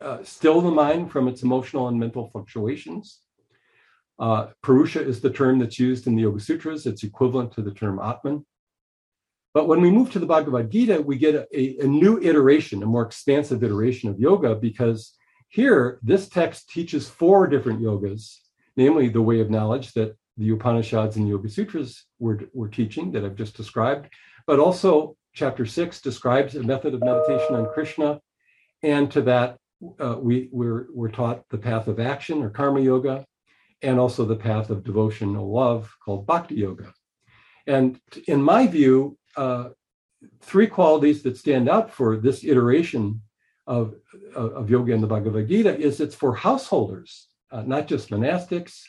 [0.00, 3.20] uh, still the mind from its emotional and mental fluctuations.
[4.18, 6.86] Uh, Purusha is the term that's used in the Yoga Sutras.
[6.86, 8.44] It's equivalent to the term Atman.
[9.52, 12.82] But when we move to the Bhagavad Gita, we get a, a, a new iteration,
[12.82, 15.14] a more expansive iteration of yoga, because
[15.48, 18.38] here this text teaches four different yogas
[18.76, 23.24] namely the way of knowledge that the Upanishads and Yoga Sutras were, were teaching that
[23.24, 24.08] I've just described,
[24.46, 28.20] but also chapter six describes a method of meditation on Krishna.
[28.82, 29.58] And to that,
[30.00, 33.24] uh, we, we're, we're taught the path of action or karma yoga,
[33.82, 36.92] and also the path of devotion devotional love called bhakti yoga.
[37.66, 39.70] And in my view, uh,
[40.40, 43.22] three qualities that stand out for this iteration
[43.66, 43.94] of,
[44.34, 48.82] of yoga in the Bhagavad Gita is it's for householders uh, not just monastics,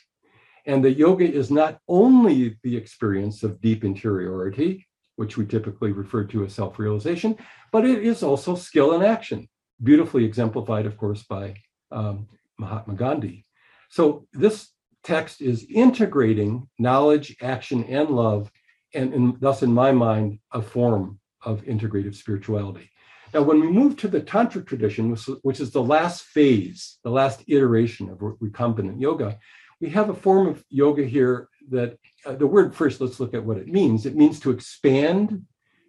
[0.67, 6.23] And the yoga is not only the experience of deep interiority, which we typically refer
[6.25, 7.37] to as self realization,
[7.71, 9.47] but it is also skill and action,
[9.83, 11.55] beautifully exemplified, of course, by
[11.91, 13.45] um, Mahatma Gandhi.
[13.89, 14.71] So this
[15.03, 18.51] text is integrating knowledge, action, and love,
[18.95, 22.89] and, and thus, in my mind, a form of integrative spirituality.
[23.35, 27.09] Now, when we move to the Tantric tradition, which, which is the last phase, the
[27.09, 29.37] last iteration of recombinant yoga,
[29.81, 33.43] we have a form of yoga here that uh, the word first, let's look at
[33.43, 34.05] what it means.
[34.05, 35.45] It means to expand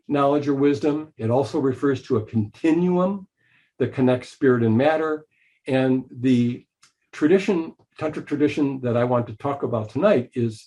[0.09, 1.12] knowledge or wisdom.
[1.18, 3.28] It also refers to a continuum
[3.78, 5.24] that connects spirit and matter.
[5.68, 6.66] And the
[7.12, 10.66] tradition, tantric tradition that I want to talk about tonight is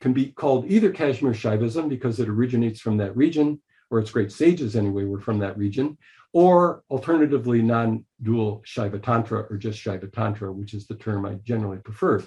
[0.00, 3.60] can be called either Kashmir Shaivism because it originates from that region,
[3.90, 5.96] or its great sages anyway were from that region,
[6.32, 11.78] or alternatively non-dual Shaiva Tantra or just Shaiva Tantra, which is the term I generally
[11.78, 12.22] prefer.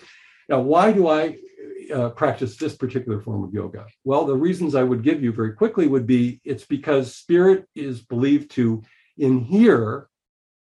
[0.49, 1.37] Now, why do I
[1.93, 3.85] uh, practice this particular form of yoga?
[4.03, 8.01] Well, the reasons I would give you very quickly would be it's because spirit is
[8.01, 8.83] believed to
[9.17, 10.07] inhere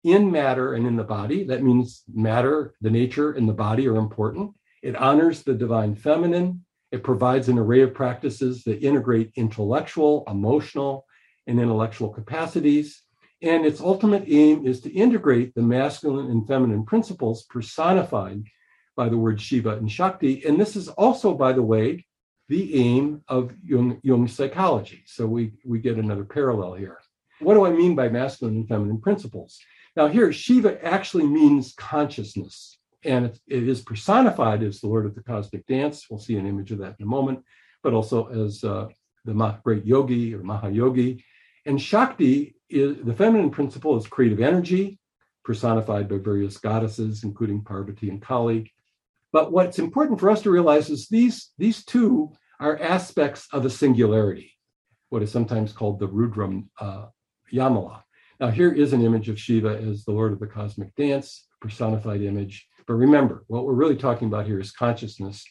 [0.04, 1.44] in matter and in the body.
[1.44, 4.52] That means matter, the nature, and the body are important.
[4.82, 6.65] It honors the divine feminine.
[6.96, 11.06] It provides an array of practices that integrate intellectual, emotional,
[11.46, 13.04] and intellectual capacities.
[13.42, 18.46] And its ultimate aim is to integrate the masculine and feminine principles personified
[18.96, 20.46] by the word Shiva and Shakti.
[20.46, 22.06] And this is also, by the way,
[22.48, 25.04] the aim of Jung, Jung psychology.
[25.06, 27.00] So we, we get another parallel here.
[27.40, 29.60] What do I mean by masculine and feminine principles?
[29.98, 35.24] Now, here, Shiva actually means consciousness and it, is personified as the Lord of the
[35.24, 36.08] Cosmic Dance.
[36.10, 37.44] We'll see an image of that in a moment,
[37.84, 38.90] but also as uh,
[39.26, 41.24] the great yogi or Mahayogi.
[41.66, 45.00] And Shakti is the feminine principle is creative energy,
[45.44, 48.72] personified by various goddesses, including Parvati and Kali.
[49.32, 53.70] But what's important for us to realize is these, these two are aspects of a
[53.70, 54.52] singularity,
[55.10, 57.08] what is sometimes called the Rudram uh,
[57.54, 58.02] Yamala.
[58.40, 62.22] Now, here is an image of Shiva as the Lord of the Cosmic Dance, personified
[62.22, 62.68] image.
[62.88, 65.44] But remember, what we're really talking about here is consciousness.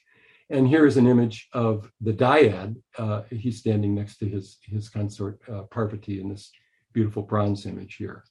[0.50, 2.76] And here is an image of the dyad.
[2.98, 6.52] Uh, he's standing next to his, his consort uh, Parvati in this
[6.92, 8.24] beautiful bronze image here.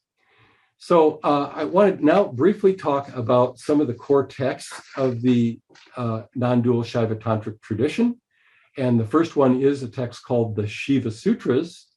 [0.77, 5.21] So uh, I want to now briefly talk about some of the core texts of
[5.21, 5.59] the
[5.95, 8.19] uh, non-dual Shaiva Tantric tradition.
[8.77, 11.87] And the first one is a text called the Shiva Sutras.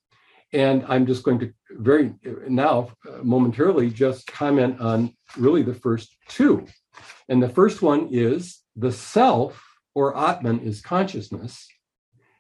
[0.57, 2.15] And I'm just going to very
[2.49, 2.91] now,
[3.23, 6.67] momentarily, just comment on really the first two.
[7.29, 9.63] And the first one is the self
[9.95, 11.69] or Atman is consciousness.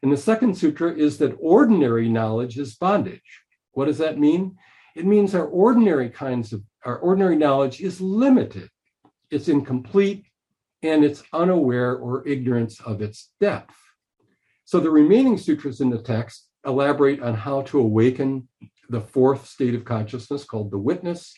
[0.03, 3.43] And the second sutra is that ordinary knowledge is bondage.
[3.73, 4.57] What does that mean?
[4.95, 8.71] It means our ordinary kinds of, our ordinary knowledge is limited,
[9.31, 10.25] it's incomplete,
[10.83, 13.77] and it's unaware or ignorance of its depth.
[14.65, 18.49] So the remaining sutras in the text elaborate on how to awaken
[18.89, 21.35] the fourth state of consciousness called the witness,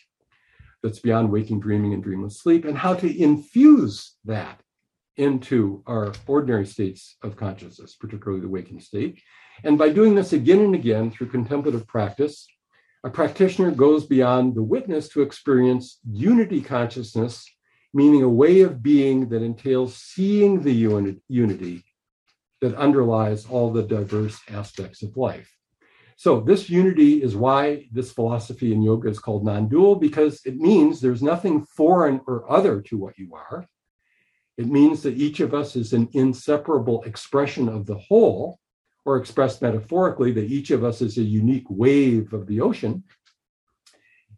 [0.81, 4.61] that's beyond waking, dreaming, and dreamless sleep, and how to infuse that
[5.17, 9.21] into our ordinary states of consciousness, particularly the waking state.
[9.63, 12.47] And by doing this again and again through contemplative practice,
[13.03, 17.45] a practitioner goes beyond the witness to experience unity consciousness,
[17.93, 20.71] meaning a way of being that entails seeing the
[21.27, 21.83] unity
[22.61, 25.49] that underlies all the diverse aspects of life.
[26.17, 30.57] So, this unity is why this philosophy in yoga is called non dual, because it
[30.57, 33.65] means there's nothing foreign or other to what you are.
[34.57, 38.59] It means that each of us is an inseparable expression of the whole,
[39.05, 43.05] or expressed metaphorically, that each of us is a unique wave of the ocean.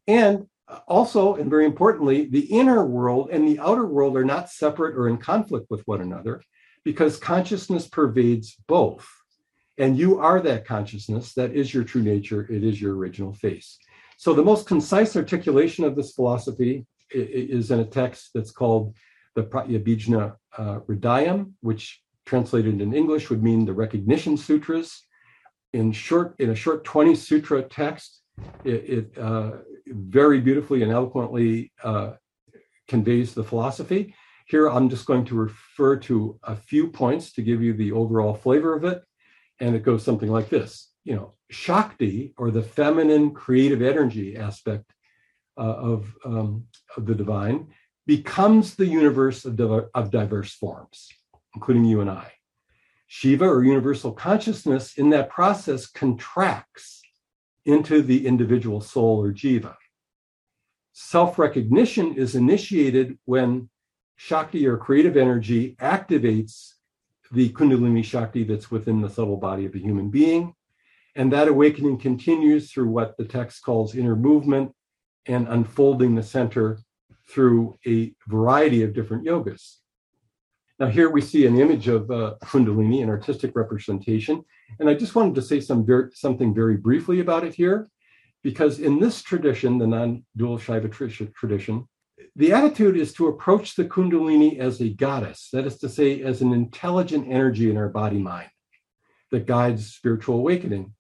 [0.07, 0.45] And
[0.88, 5.07] also, and very importantly, the inner world and the outer world are not separate or
[5.09, 6.43] in conflict with one another
[6.84, 9.07] because consciousness pervades both.
[9.77, 11.34] And you are that consciousness.
[11.34, 12.47] That is your true nature.
[12.51, 13.77] It is your original face.
[14.17, 18.95] So, the most concise articulation of this philosophy is in a text that's called
[19.36, 25.05] the Pratyabhijna uh, which translated in English would mean the Recognition Sutras.
[25.73, 28.21] In short, in a short 20 sutra text,
[28.65, 29.51] it, it uh,
[29.88, 32.11] very beautifully and eloquently uh,
[32.88, 34.13] conveys the philosophy.
[34.51, 38.33] Here, I'm just going to refer to a few points to give you the overall
[38.33, 39.01] flavor of it.
[39.61, 44.93] And it goes something like this you know, Shakti, or the feminine creative energy aspect
[45.57, 47.69] uh, of, um, of the divine,
[48.05, 51.09] becomes the universe of, div- of diverse forms,
[51.55, 52.31] including you and I.
[53.07, 57.01] Shiva, or universal consciousness, in that process contracts
[57.65, 59.75] into the individual soul or jiva.
[60.93, 63.70] Self recognition is initiated when
[64.24, 66.74] Shakti or creative energy activates
[67.32, 70.53] the Kundalini Shakti that's within the subtle body of a human being.
[71.15, 74.74] And that awakening continues through what the text calls inner movement
[75.26, 76.78] and unfolding the center
[77.30, 79.78] through a variety of different yogas.
[80.78, 84.43] Now, here we see an image of uh, Kundalini, an artistic representation.
[84.80, 87.89] And I just wanted to say some very, something very briefly about it here,
[88.43, 90.91] because in this tradition, the non dual Shaiva
[91.34, 91.88] tradition,
[92.36, 96.41] the attitude is to approach the Kundalini as a goddess, that is to say, as
[96.41, 98.49] an intelligent energy in our body mind
[99.32, 100.93] that guides spiritual awakening.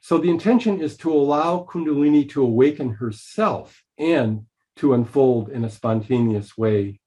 [0.00, 5.70] So the intention is to allow Kundalini to awaken herself and to unfold in a
[5.70, 7.00] spontaneous way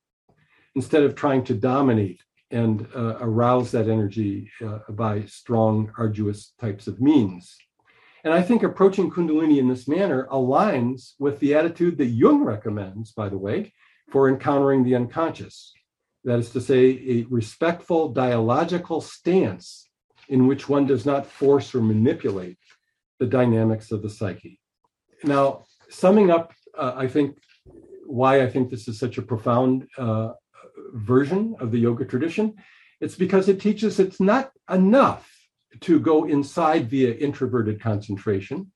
[0.75, 2.21] instead of trying to dominate
[2.51, 7.57] and uh, arouse that energy uh, by strong, arduous types of means.
[8.25, 13.11] And I think approaching Kundalini in this manner aligns with the attitude that Jung recommends,
[13.11, 13.71] by the way,
[14.09, 15.71] for encountering the unconscious.
[16.23, 19.87] That is to say, a respectful dialogical stance
[20.27, 22.57] in which one does not force or manipulate
[23.19, 24.59] the dynamics of the psyche.
[25.23, 27.37] Now, summing up, uh, I think
[28.07, 30.31] why I think this is such a profound uh,
[30.93, 32.55] version of the yoga tradition,
[32.99, 35.34] it's because it teaches it's not enough
[35.81, 38.71] to go inside via introverted concentration,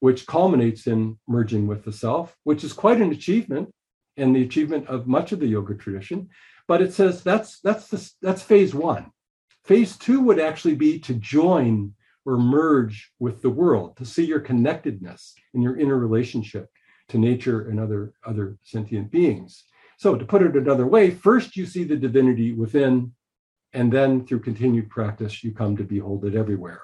[0.00, 3.70] which culminates in merging with the self, which is quite an achievement
[4.16, 6.28] and the achievement of much of the yoga tradition.
[6.66, 9.10] But it says that's that's the, that's phase one.
[9.64, 11.94] Phase two would actually be to join
[12.26, 16.70] or merge with the world, to see your connectedness and your inner relationship
[17.08, 19.64] to nature and other other sentient beings.
[19.98, 23.12] So to put it another way, first you see the divinity within
[23.74, 26.82] and then through continued practice, you come to behold it everywhere.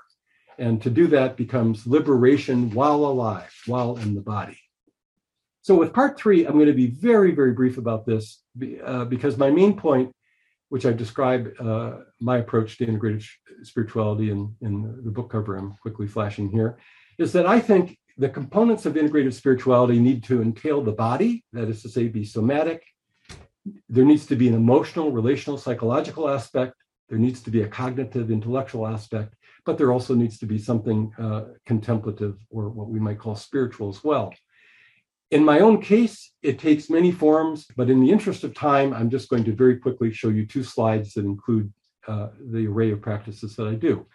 [0.59, 4.59] And to do that becomes liberation while alive, while in the body.
[5.63, 8.43] So, with part three, I'm going to be very, very brief about this
[8.85, 10.13] uh, because my main point,
[10.69, 13.25] which I describe uh, my approach to integrated
[13.63, 16.79] spirituality in, in the book cover I'm quickly flashing here,
[17.19, 21.69] is that I think the components of integrated spirituality need to entail the body, that
[21.69, 22.83] is to say, be somatic.
[23.89, 26.75] There needs to be an emotional, relational, psychological aspect
[27.11, 29.35] there needs to be a cognitive, intellectual aspect,
[29.67, 33.89] but there also needs to be something uh, contemplative or what we might call spiritual
[33.89, 34.33] as well.
[35.33, 39.11] In my own case, it takes many forms, but in the interest of time, I'm
[39.11, 41.73] just going to very quickly show you two slides that include
[42.07, 44.07] uh, the array of practices that I do.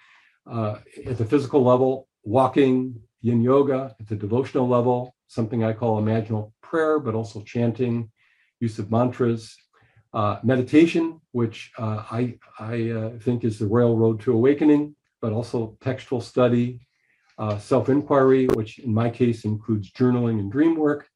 [0.50, 6.02] Uh, at the physical level, walking, yin yoga, at the devotional level, something I call
[6.02, 8.10] imaginal prayer, but also chanting,
[8.60, 9.56] use of mantras,
[10.14, 15.78] uh, meditation, which uh, I, I uh, think is the railroad to awakening, but also
[15.82, 16.80] textual study,
[17.38, 21.08] uh, self inquiry, which in my case includes journaling and dream work.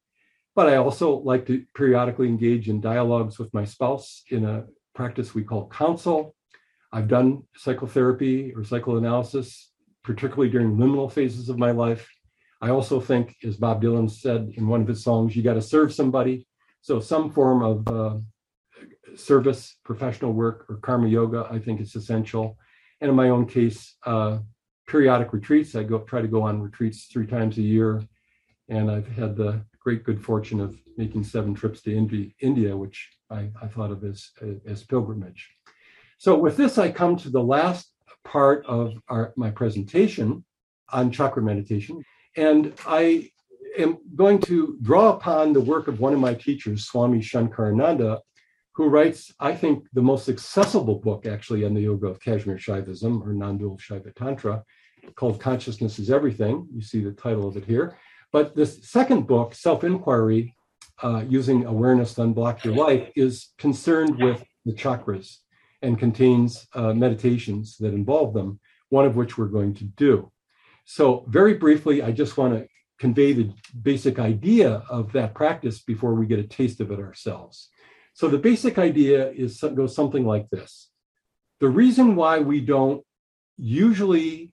[0.54, 5.34] But I also like to periodically engage in dialogues with my spouse in a practice
[5.34, 6.34] we call council.
[6.92, 9.70] I've done psychotherapy or psychoanalysis,
[10.02, 12.08] particularly during liminal phases of my life.
[12.60, 15.62] I also think, as Bob Dylan said in one of his songs, you got to
[15.62, 16.46] serve somebody.
[16.80, 18.18] So, some form of uh,
[19.16, 22.58] service, professional work, or karma yoga, I think it's essential.
[23.00, 24.38] And in my own case, uh,
[24.90, 25.76] periodic retreats.
[25.76, 28.02] I go try to go on retreats three times a year,
[28.68, 33.08] and I've had the great good fortune of making seven trips to India, India which
[33.30, 34.30] I, I thought of as,
[34.66, 35.48] as pilgrimage.
[36.18, 37.92] So with this, I come to the last
[38.24, 40.44] part of our, my presentation
[40.90, 42.02] on chakra meditation,
[42.36, 43.30] and I
[43.78, 48.20] am going to draw upon the work of one of my teachers, Swami Shankarananda,
[48.74, 53.26] who writes, I think, the most accessible book actually on the yoga of Kashmir Shaivism
[53.26, 54.64] or non dual Shaiva Tantra
[55.16, 56.66] called Consciousness is Everything.
[56.72, 57.96] You see the title of it here.
[58.32, 60.54] But this second book, Self Inquiry,
[61.02, 65.38] uh, using awareness to unblock your life, is concerned with the chakras
[65.82, 68.60] and contains uh, meditations that involve them,
[68.90, 70.30] one of which we're going to do.
[70.84, 72.68] So, very briefly, I just want to
[73.00, 73.50] convey the
[73.82, 77.70] basic idea of that practice before we get a taste of it ourselves.
[78.12, 80.90] So the basic idea is goes something like this.
[81.60, 83.02] The reason why we don't
[83.56, 84.52] usually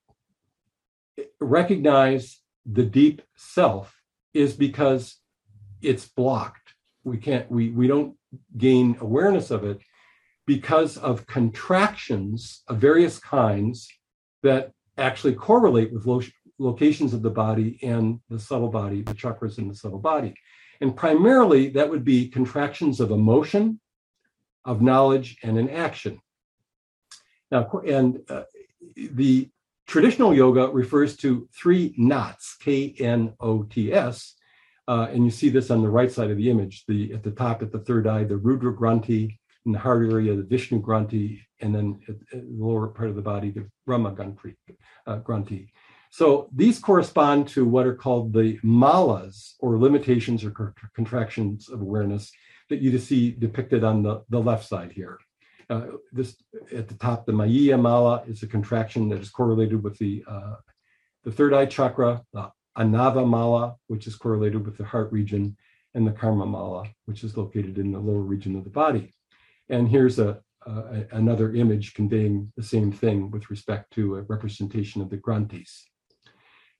[1.39, 3.93] recognize the deep self
[4.33, 5.17] is because
[5.81, 6.73] it's blocked.
[7.03, 8.15] We can't we we don't
[8.57, 9.81] gain awareness of it
[10.45, 13.89] because of contractions of various kinds
[14.43, 16.05] that actually correlate with
[16.59, 20.33] locations of the body and the subtle body, the chakras in the subtle body.
[20.81, 23.79] And primarily, that would be contractions of emotion,
[24.65, 26.21] of knowledge, and an action.
[27.51, 28.43] Now, and uh,
[28.95, 29.49] the
[29.87, 34.35] traditional yoga refers to three knots, K N O T S.
[34.87, 36.85] Uh, and you see this on the right side of the image.
[36.87, 40.35] The at the top, at the third eye, the Rudra Granthi, in the heart area,
[40.35, 44.11] the Vishnu Granthi, and then at, at the lower part of the body, the Brahma
[44.11, 44.55] Granthi.
[45.05, 45.19] Uh.
[46.11, 52.31] So these correspond to what are called the malas or limitations or contractions of awareness
[52.69, 55.19] that you see depicted on the, the left side here.
[55.69, 56.35] Uh, this
[56.73, 60.55] at the top, the Maya mala is a contraction that is correlated with the uh,
[61.25, 65.57] the third eye chakra, the Anava mala, which is correlated with the heart region,
[65.93, 69.13] and the Karma mala, which is located in the lower region of the body.
[69.67, 75.01] And here's a, a another image conveying the same thing with respect to a representation
[75.01, 75.83] of the granthis.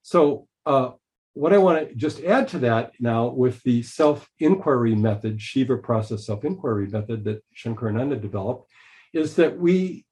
[0.08, 0.92] So uh,
[1.34, 6.26] what I want to just add to that now with the self-inquiry method, Shiva process
[6.28, 8.72] self-inquiry method that Shankarananda developed,
[9.12, 10.06] is that we,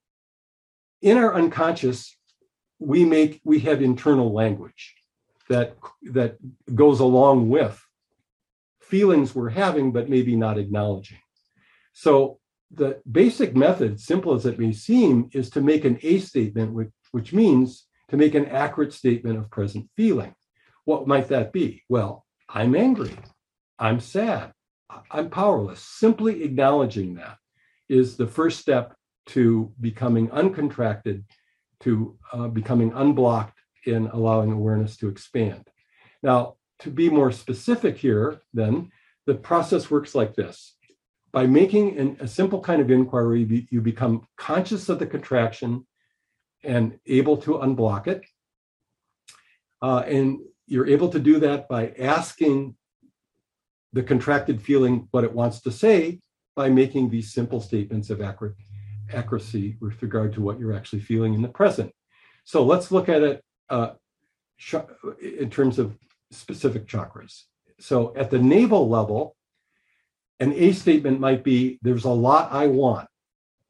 [1.01, 2.13] in our unconscious,
[2.77, 4.95] we make we have internal language
[5.47, 5.77] that
[6.11, 6.35] that
[6.75, 7.81] goes along with
[8.81, 11.19] feelings we're having, but maybe not acknowledging.
[11.93, 12.39] So
[12.69, 16.91] the basic method, simple as it may seem, is to make an A statement, which,
[17.11, 20.35] which means to make an accurate statement of present feeling.
[20.85, 21.83] What might that be?
[21.89, 23.17] Well, I'm angry.
[23.79, 24.51] I'm sad.
[25.11, 25.81] I'm powerless.
[25.81, 27.37] Simply acknowledging that
[27.89, 28.95] is the first step
[29.27, 31.23] to becoming uncontracted,
[31.81, 35.67] to uh, becoming unblocked in allowing awareness to expand.
[36.21, 38.91] Now, to be more specific here, then,
[39.25, 40.75] the process works like this.
[41.31, 45.85] By making an, a simple kind of inquiry, you become conscious of the contraction
[46.65, 48.25] and able to unblock it.
[49.81, 52.75] Uh, and you're able to do that by asking
[53.93, 56.19] the contracted feeling what it wants to say
[56.55, 61.41] by making these simple statements of accuracy with regard to what you're actually feeling in
[61.41, 61.91] the present.
[62.45, 63.91] So let's look at it uh,
[65.21, 65.97] in terms of
[66.31, 67.43] specific chakras.
[67.79, 69.35] So at the navel level,
[70.39, 73.07] an A statement might be there's a lot I want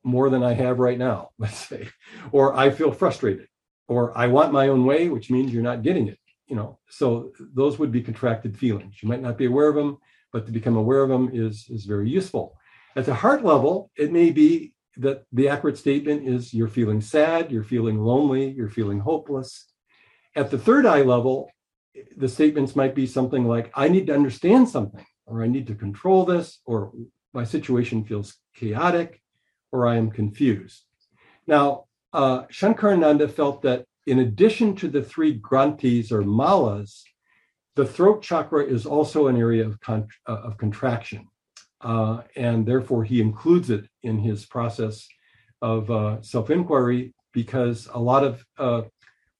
[0.06, 1.90] more than I have right now, let's say,
[2.32, 3.48] or I feel frustrated,
[3.88, 6.20] or I want my own way, which means you're not getting it.
[6.48, 9.02] You know, so those would be contracted feelings.
[9.02, 9.98] You might not be aware of them,
[10.32, 12.56] but to become aware of them is is very useful.
[12.96, 17.52] At the heart level, it may be that the accurate statement is you're feeling sad,
[17.52, 19.66] you're feeling lonely, you're feeling hopeless.
[20.36, 21.50] At the third eye level,
[22.16, 25.76] the statements might be something like, I need to understand something, or I need to
[25.76, 26.94] control this, or
[27.34, 29.22] my situation feels chaotic,
[29.76, 30.84] or I am confused.
[31.46, 37.04] Now, uh, Shankarananda felt that in addition to the three granthis or malas,
[37.76, 41.28] the throat chakra is also an area of, con- uh, of contraction.
[41.82, 45.08] Uh, and therefore, he includes it in his process
[45.62, 48.84] of uh, self inquiry because a lot of uh,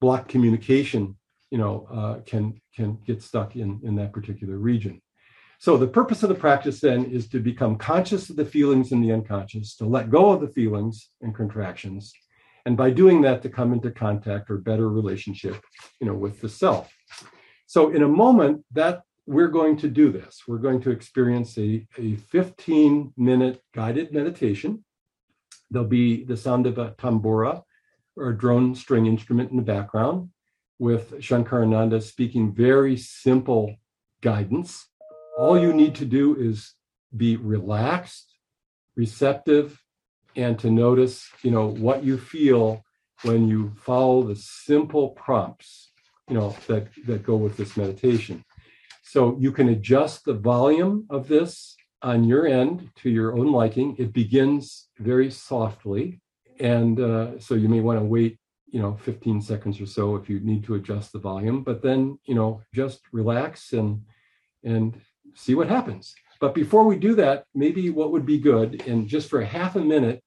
[0.02, 1.16] blocked communication
[1.52, 5.02] you know, uh, can, can get stuck in, in that particular region.
[5.60, 9.02] So the purpose of the practice then is to become conscious of the feelings in
[9.02, 12.14] the unconscious, to let go of the feelings and contractions,
[12.66, 15.62] and by doing that, to come into contact or better relationship,
[16.00, 16.92] you know, with the self.
[17.68, 20.44] So in a moment, that we're going to do this.
[20.48, 24.84] We're going to experience a, a 15 minute guided meditation.
[25.72, 27.64] There'll be the sound of a tambura
[28.16, 30.30] or a drone string instrument in the background
[30.78, 33.76] with Shankarananda speaking very simple
[34.22, 34.88] guidance
[35.38, 36.74] all you need to do is
[37.16, 38.34] be relaxed,
[38.96, 39.82] receptive,
[40.36, 42.84] and to notice, you know, what you feel
[43.24, 45.92] when you follow the simple prompts,
[46.30, 48.44] you know, that, that go with this meditation.
[49.04, 53.96] So you can adjust the volume of this on your end to your own liking.
[53.98, 56.22] It begins very softly.
[56.60, 60.30] And uh, so you may want to wait, you know, 15 seconds or so if
[60.30, 64.02] you need to adjust the volume, but then, you know, just relax and
[64.64, 65.00] and
[65.36, 66.16] see what happens.
[66.40, 69.76] But before we do that, maybe what would be good, and just for a half
[69.76, 70.24] a minute,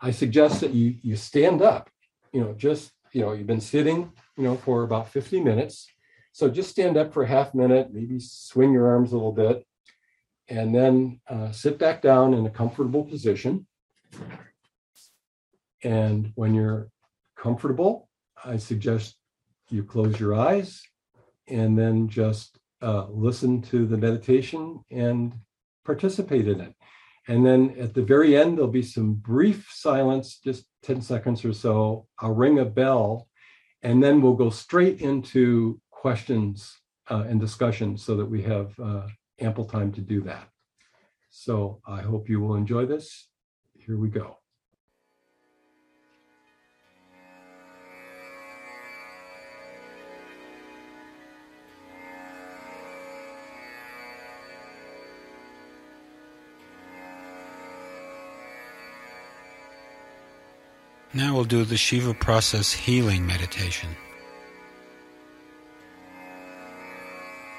[0.00, 1.90] I suggest that you you stand up.
[2.32, 5.86] You know, just you know, you've been sitting, you know, for about 50 minutes.
[6.32, 9.64] So just stand up for a half minute, maybe swing your arms a little bit,
[10.48, 13.68] and then uh, sit back down in a comfortable position.
[15.84, 16.88] And when you're
[17.36, 18.08] comfortable,
[18.44, 19.16] I suggest
[19.70, 20.82] you close your eyes
[21.46, 25.34] and then just uh, listen to the meditation and
[25.84, 26.74] participate in it.
[27.26, 31.52] And then at the very end, there'll be some brief silence, just 10 seconds or
[31.52, 32.06] so.
[32.18, 33.28] I'll ring a bell,
[33.82, 36.78] and then we'll go straight into questions
[37.10, 39.06] uh, and discussion so that we have uh,
[39.40, 40.48] ample time to do that.
[41.30, 43.28] So I hope you will enjoy this.
[43.72, 44.43] Here we go.
[61.14, 63.88] Now we'll do the Shiva process healing meditation.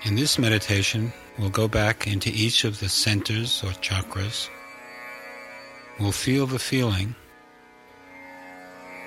[0.03, 4.49] In this meditation, we'll go back into each of the centers or chakras.
[6.01, 7.15] We'll feel the feeling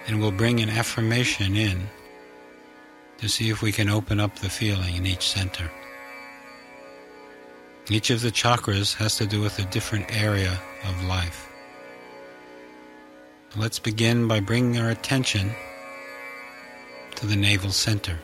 [0.06, 1.86] and we'll bring an affirmation in
[3.18, 5.70] to see if we can open up the feeling in each center.
[7.90, 11.48] Each of the chakras has to do with a different area of life.
[13.56, 15.52] Let's begin by bringing our attention
[17.14, 18.18] to the navel center.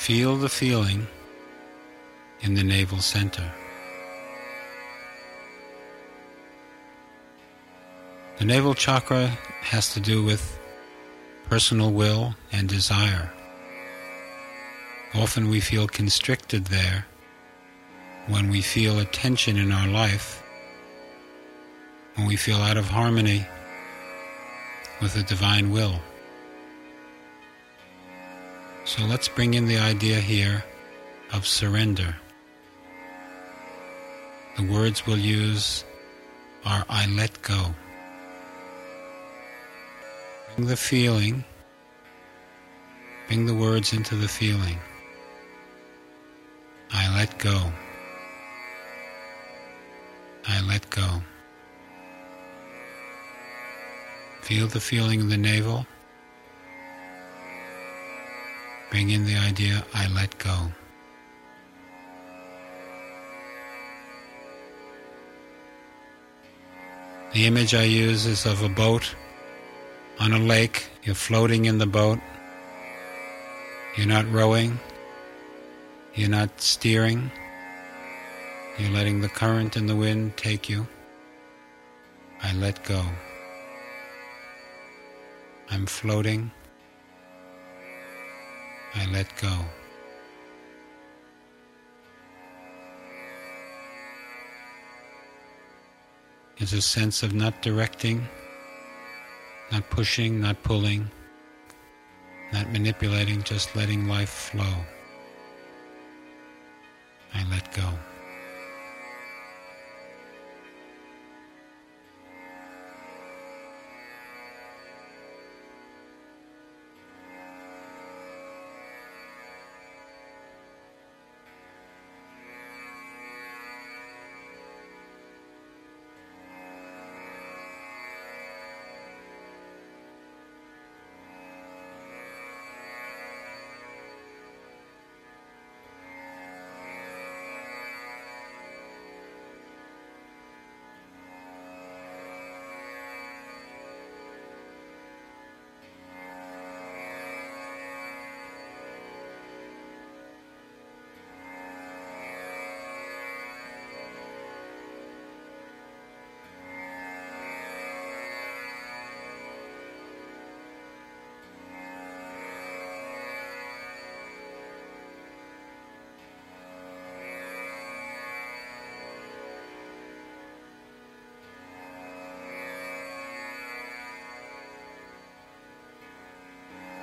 [0.00, 1.06] Feel the feeling
[2.40, 3.52] in the navel center.
[8.38, 9.28] The navel chakra
[9.60, 10.58] has to do with
[11.48, 13.30] personal will and desire.
[15.14, 17.06] Often we feel constricted there
[18.26, 20.42] when we feel a tension in our life
[22.14, 23.46] when we feel out of harmony
[25.00, 26.00] with the divine will.
[28.84, 30.64] So let's bring in the idea here
[31.32, 32.16] of surrender.
[34.56, 35.84] The words we'll use
[36.64, 37.74] are I let go.
[40.54, 41.44] Bring the feeling,
[43.28, 44.78] bring the words into the feeling.
[46.92, 47.72] I let go.
[50.48, 51.22] I let go.
[54.50, 55.86] Feel the feeling in the navel.
[58.90, 60.72] Bring in the idea, I let go.
[67.32, 69.14] The image I use is of a boat
[70.18, 70.88] on a lake.
[71.04, 72.18] You're floating in the boat.
[73.96, 74.80] You're not rowing.
[76.16, 77.30] You're not steering.
[78.80, 80.88] You're letting the current and the wind take you.
[82.42, 83.04] I let go.
[85.72, 86.50] I'm floating.
[88.94, 89.56] I let go.
[96.58, 98.28] It's a sense of not directing,
[99.70, 101.08] not pushing, not pulling,
[102.52, 104.74] not manipulating, just letting life flow.
[107.32, 107.88] I let go.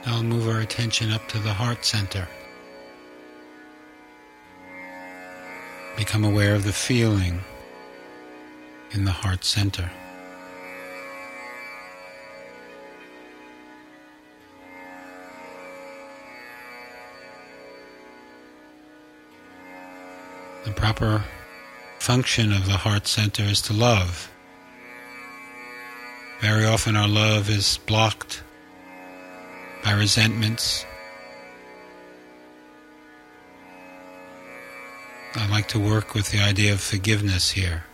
[0.07, 2.29] Now move our attention up to the heart center.
[5.97, 7.41] Become aware of the feeling
[8.91, 9.91] in the heart center.
[20.63, 21.25] The proper
[21.99, 24.31] function of the heart center is to love.
[26.39, 28.41] Very often our love is blocked
[29.88, 30.85] by resentments.
[35.33, 37.85] I like to work with the idea of forgiveness here.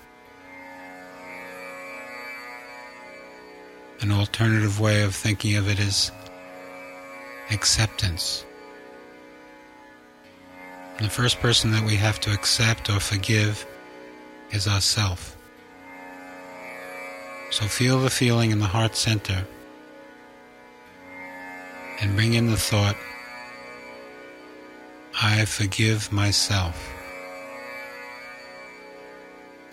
[4.01, 6.11] An alternative way of thinking of it is
[7.51, 8.43] acceptance.
[10.97, 13.67] The first person that we have to accept or forgive
[14.49, 15.37] is ourself.
[17.51, 19.45] So feel the feeling in the heart center
[22.03, 22.97] and bring in the thought,
[25.21, 26.93] I forgive myself.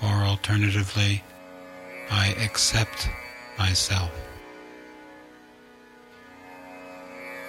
[0.01, 1.25] Or alternatively,
[2.09, 3.09] I accept
[3.59, 4.13] myself.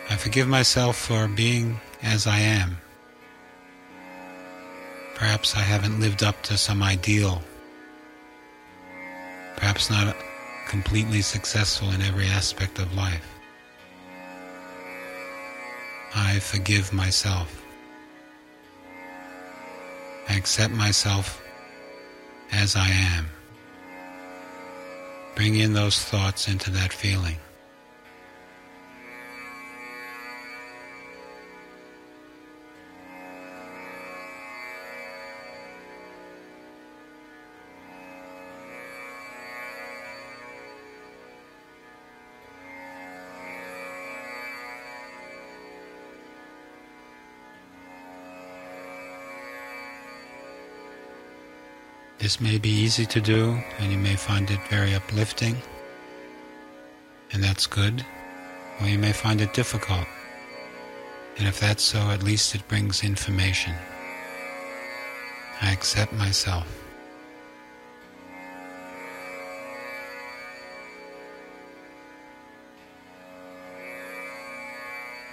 [0.10, 2.78] I forgive myself for being as I am.
[5.14, 7.44] Perhaps I haven't lived up to some ideal.
[9.58, 10.16] Perhaps not
[10.68, 13.41] completely successful in every aspect of life.
[16.24, 17.50] I forgive myself.
[20.30, 21.42] I accept myself
[22.52, 23.26] as I am.
[25.36, 27.38] Bring in those thoughts into that feeling.
[52.22, 55.60] This may be easy to do, and you may find it very uplifting,
[57.32, 58.06] and that's good,
[58.80, 60.06] or you may find it difficult.
[61.40, 63.74] And if that's so, at least it brings information.
[65.62, 66.68] I accept myself.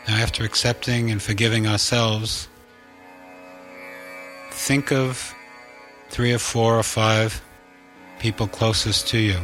[0.08, 2.48] Now, after accepting and forgiving ourselves,
[4.52, 5.34] think of
[6.18, 7.40] three or four or five
[8.18, 9.38] people closest to you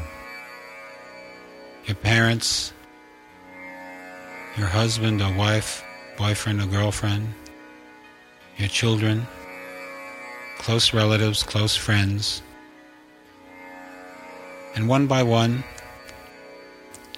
[1.87, 2.73] your parents,
[4.57, 5.85] your husband or wife,
[6.17, 7.33] boyfriend or girlfriend,
[8.57, 9.25] your children,
[10.59, 12.43] close relatives, close friends.
[14.75, 15.63] And one by one,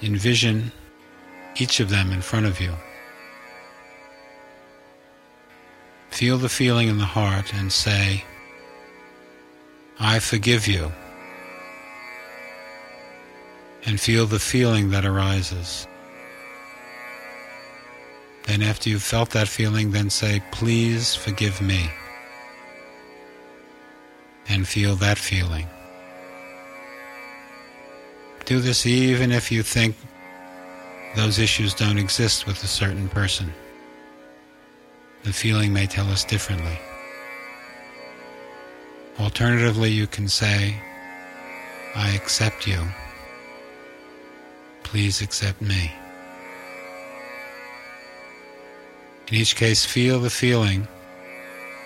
[0.03, 0.71] envision
[1.55, 2.73] each of them in front of you.
[6.11, 8.23] Feel the feeling in the heart and say,
[9.99, 10.91] I forgive you.
[13.85, 15.87] And feel the feeling that arises.
[18.45, 21.89] Then, after you've felt that feeling, then say, Please forgive me.
[24.49, 25.67] And feel that feeling.
[28.45, 29.95] Do this even if you think
[31.15, 33.51] those issues don't exist with a certain person.
[35.23, 36.79] The feeling may tell us differently.
[39.19, 40.79] Alternatively, you can say,
[41.95, 42.79] I accept you.
[44.83, 45.91] Please accept me.
[49.27, 50.87] In each case, feel the feeling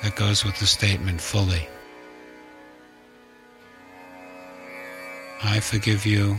[0.03, 1.67] that goes with the statement fully.
[5.43, 6.35] I forgive you.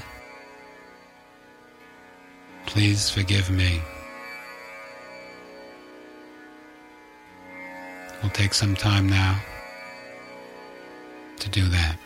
[2.67, 3.81] Please forgive me.
[8.23, 9.41] We'll take some time now
[11.43, 11.99] to do that.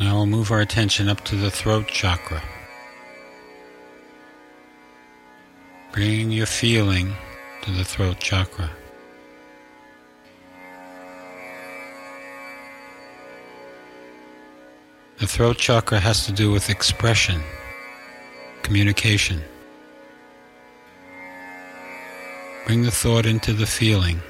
[0.00, 2.40] Now we'll move our attention up to the throat chakra.
[5.92, 7.14] Bring your feeling
[7.62, 8.70] to the throat chakra.
[15.18, 17.42] The throat chakra has to do with expression,
[18.62, 19.42] communication.
[22.66, 24.20] Bring the thought into the feeling.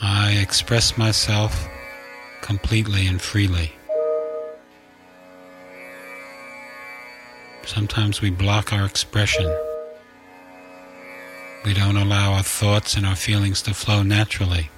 [0.00, 1.68] I express myself
[2.40, 3.77] completely and freely.
[7.68, 9.54] Sometimes we block our expression.
[11.66, 14.70] We don't allow our thoughts and our feelings to flow naturally.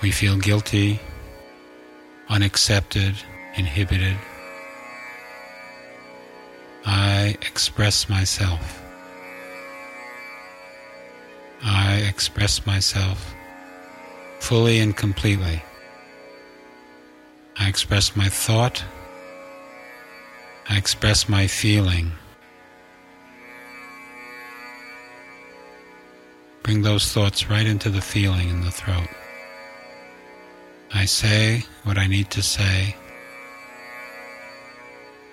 [0.00, 0.98] We feel guilty,
[2.30, 3.16] unaccepted,
[3.54, 4.16] inhibited.
[6.86, 8.82] I express myself.
[11.62, 13.34] I express myself
[14.40, 15.62] fully and completely.
[17.58, 18.82] I express my thought.
[20.72, 22.12] I express my feeling.
[26.62, 29.10] Bring those thoughts right into the feeling in the throat.
[30.94, 32.96] I say what I need to say.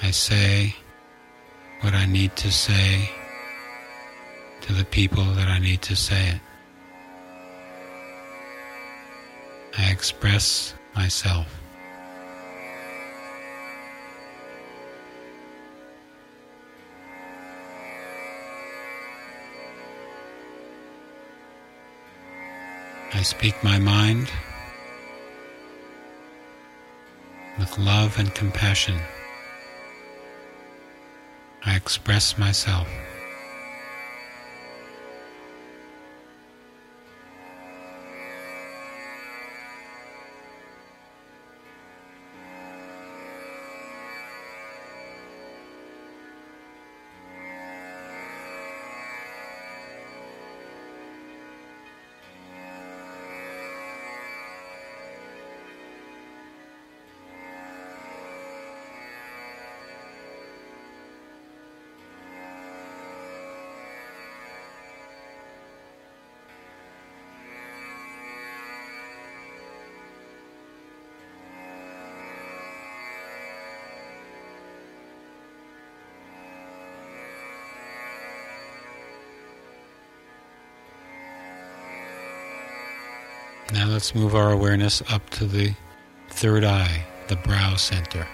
[0.02, 0.76] I say
[1.84, 3.10] what I need to say
[4.60, 6.42] to the people that I need to say it.
[9.78, 11.48] I express myself.
[23.20, 24.32] I speak my mind
[27.60, 28.98] with love and compassion.
[31.66, 32.88] I express myself.
[84.00, 85.74] Let's move our awareness up to the
[86.30, 88.26] third eye, the brow center.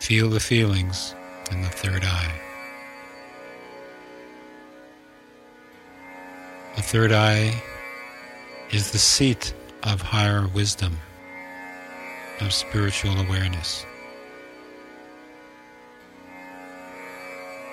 [0.00, 1.14] Feel the feelings
[1.52, 2.32] in the third eye.
[6.74, 7.62] The third eye
[8.72, 10.98] is the seat of higher wisdom,
[12.40, 13.86] of spiritual awareness.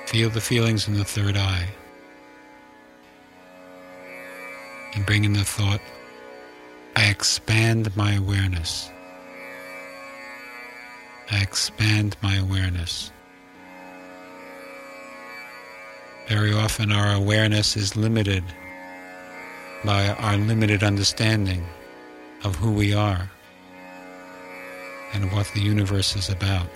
[0.05, 1.69] Feel the feelings in the third eye.
[4.93, 5.81] And bring in the thought,
[6.95, 8.89] I expand my awareness.
[11.31, 13.11] I expand my awareness.
[16.27, 18.43] Very often our awareness is limited
[19.83, 21.65] by our limited understanding
[22.43, 23.29] of who we are
[25.13, 26.67] and what the universe is about.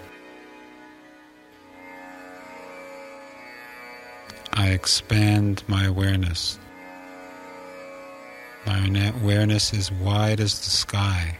[4.53, 6.57] I expand my awareness.
[8.65, 11.37] My awareness is wide as the sky,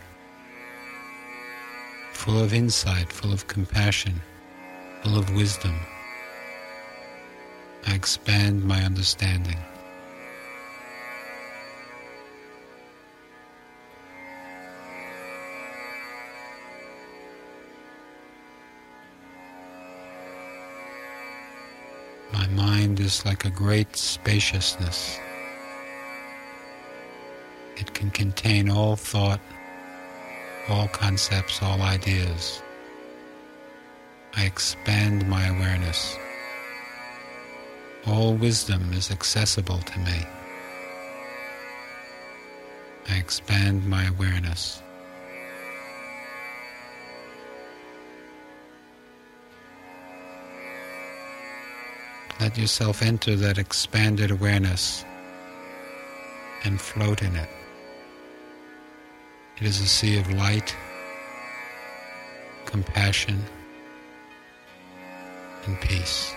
[2.13, 4.21] full of insight, full of compassion,
[5.01, 5.76] full of wisdom.
[7.88, 9.57] I expand my understanding.
[22.32, 25.19] My mind is like a great spaciousness.
[27.78, 29.41] It can contain all thought,
[30.69, 32.61] all concepts, all ideas.
[34.36, 36.17] I expand my awareness.
[38.05, 40.26] All wisdom is accessible to me.
[43.09, 44.82] I expand my awareness.
[52.39, 55.05] Let yourself enter that expanded awareness
[56.63, 57.49] and float in it.
[59.57, 60.75] It is a sea of light,
[62.65, 63.41] compassion,
[65.65, 66.35] and peace.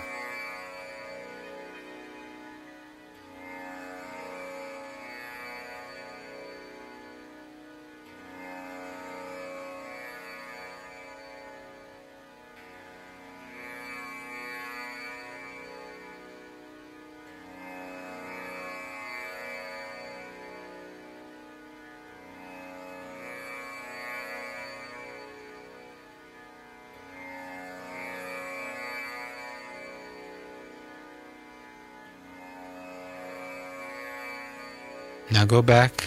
[35.39, 36.05] Now go back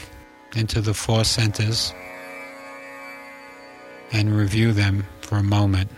[0.57, 1.93] into the four centers
[4.11, 5.89] and review them for a moment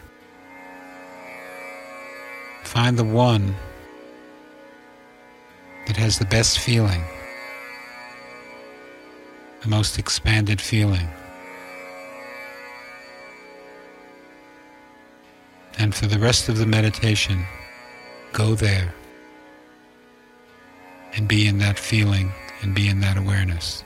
[2.63, 3.55] find the one
[5.87, 7.03] that has the best feeling,
[9.63, 11.07] the most expanded feeling.
[15.79, 17.43] And for the rest of the meditation,
[18.31, 18.93] go there
[21.15, 22.31] and be in that feeling
[22.63, 23.83] and be in that awareness.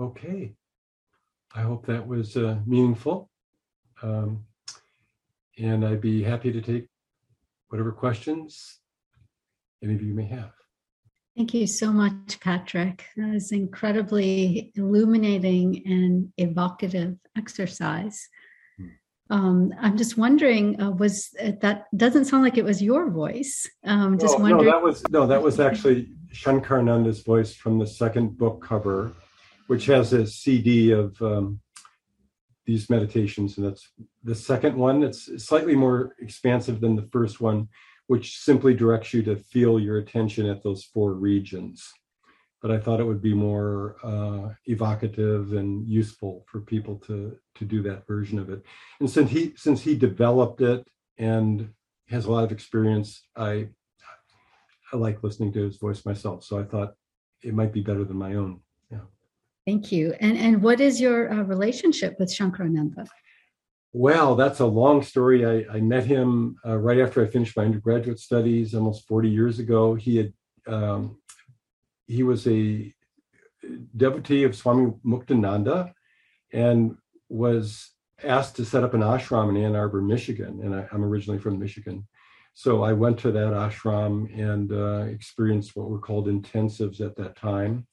[0.00, 0.54] Okay.
[1.54, 3.30] I hope that was uh, meaningful.
[4.04, 4.44] Um,
[5.58, 6.88] and I'd be happy to take
[7.68, 8.80] whatever questions
[9.82, 10.52] any of you may have.
[11.36, 13.06] Thank you so much, Patrick.
[13.16, 18.28] That was incredibly illuminating and evocative exercise.
[18.76, 18.86] Hmm.
[19.30, 23.68] Um, I'm just wondering, uh, was that doesn't sound like it was your voice?
[23.84, 24.66] Um, just no, wondering.
[24.66, 29.12] No, that was no, that was actually Shankarananda's voice from the second book cover
[29.66, 31.60] which has a CD of um,
[32.66, 33.90] these meditations, and that's
[34.22, 35.02] the second one.
[35.02, 37.68] It's slightly more expansive than the first one,
[38.06, 41.92] which simply directs you to feel your attention at those four regions.
[42.62, 47.64] But I thought it would be more uh, evocative and useful for people to to
[47.64, 48.62] do that version of it.
[49.00, 50.86] And since he since he developed it
[51.18, 51.68] and
[52.08, 53.68] has a lot of experience, I
[54.92, 56.44] I like listening to his voice myself.
[56.44, 56.94] So I thought
[57.42, 58.60] it might be better than my own.
[59.66, 60.14] Thank you.
[60.20, 63.06] And and what is your uh, relationship with Shankarananda?
[63.92, 65.46] Well, that's a long story.
[65.46, 69.60] I, I met him uh, right after I finished my undergraduate studies, almost 40 years
[69.60, 69.94] ago.
[69.94, 70.32] He had
[70.66, 71.18] um,
[72.06, 72.92] he was a
[73.96, 75.92] devotee of Swami Muktananda
[76.52, 76.96] and
[77.28, 77.90] was
[78.22, 80.60] asked to set up an ashram in Ann Arbor, Michigan.
[80.62, 82.06] And I, am originally from Michigan.
[82.52, 87.36] So I went to that ashram and uh, experienced what were called intensives at that
[87.36, 87.86] time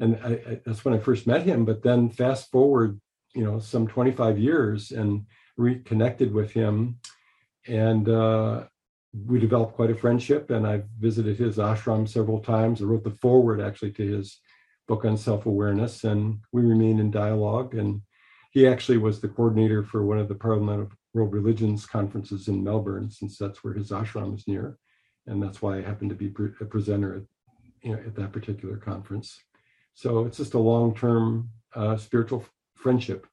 [0.00, 1.64] and I, I, that's when I first met him.
[1.64, 3.00] But then fast forward,
[3.34, 5.26] you know, some 25 years and
[5.56, 6.98] reconnected with him,
[7.66, 8.64] and uh,
[9.26, 10.50] we developed quite a friendship.
[10.50, 12.80] And I've visited his ashram several times.
[12.80, 14.40] I wrote the foreword actually to his
[14.86, 17.74] book on self-awareness, and we remain in dialogue.
[17.74, 18.02] And
[18.50, 22.62] he actually was the coordinator for one of the Parliament of World Religions conferences in
[22.62, 24.78] Melbourne, since that's where his ashram is near,
[25.26, 27.22] and that's why I happened to be a presenter at,
[27.82, 29.40] you know, at that particular conference.
[29.94, 33.26] So it's just a long term uh, spiritual friendship.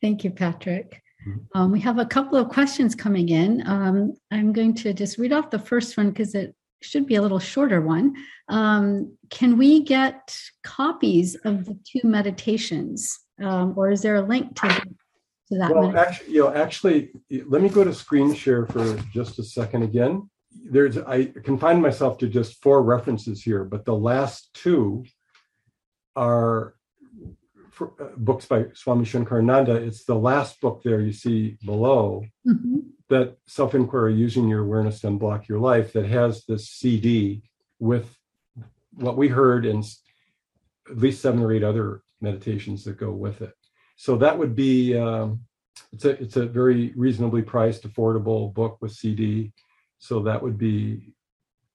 [0.00, 1.02] Thank you, Patrick.
[1.26, 1.58] Mm-hmm.
[1.58, 3.66] Um, we have a couple of questions coming in.
[3.66, 7.22] Um, I'm going to just read off the first one because it should be a
[7.22, 8.14] little shorter one.
[8.48, 14.54] Um, can we get copies of the two meditations, um, or is there a link
[14.60, 15.74] to, to that?
[15.74, 17.10] Well, actually, you know, actually,
[17.46, 20.30] let me go to screen share for just a second again.
[20.52, 25.04] There's I confined myself to just four references here, but the last two
[26.16, 26.74] are
[27.70, 29.74] for, uh, books by Swami Shankarananda.
[29.86, 32.78] It's the last book there you see below mm-hmm.
[33.10, 37.42] that self inquiry using your awareness to unblock your life that has this CD
[37.78, 38.16] with
[38.92, 39.84] what we heard and
[40.90, 43.52] at least seven or eight other meditations that go with it.
[43.96, 45.40] So that would be um,
[45.92, 49.52] it's a it's a very reasonably priced, affordable book with CD.
[49.98, 51.14] So that would be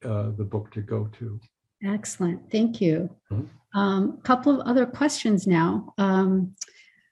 [0.03, 1.39] uh, the book to go to.
[1.83, 3.09] Excellent, thank you.
[3.31, 3.45] Mm-hmm.
[3.73, 5.93] A um, couple of other questions now.
[5.97, 6.55] Um,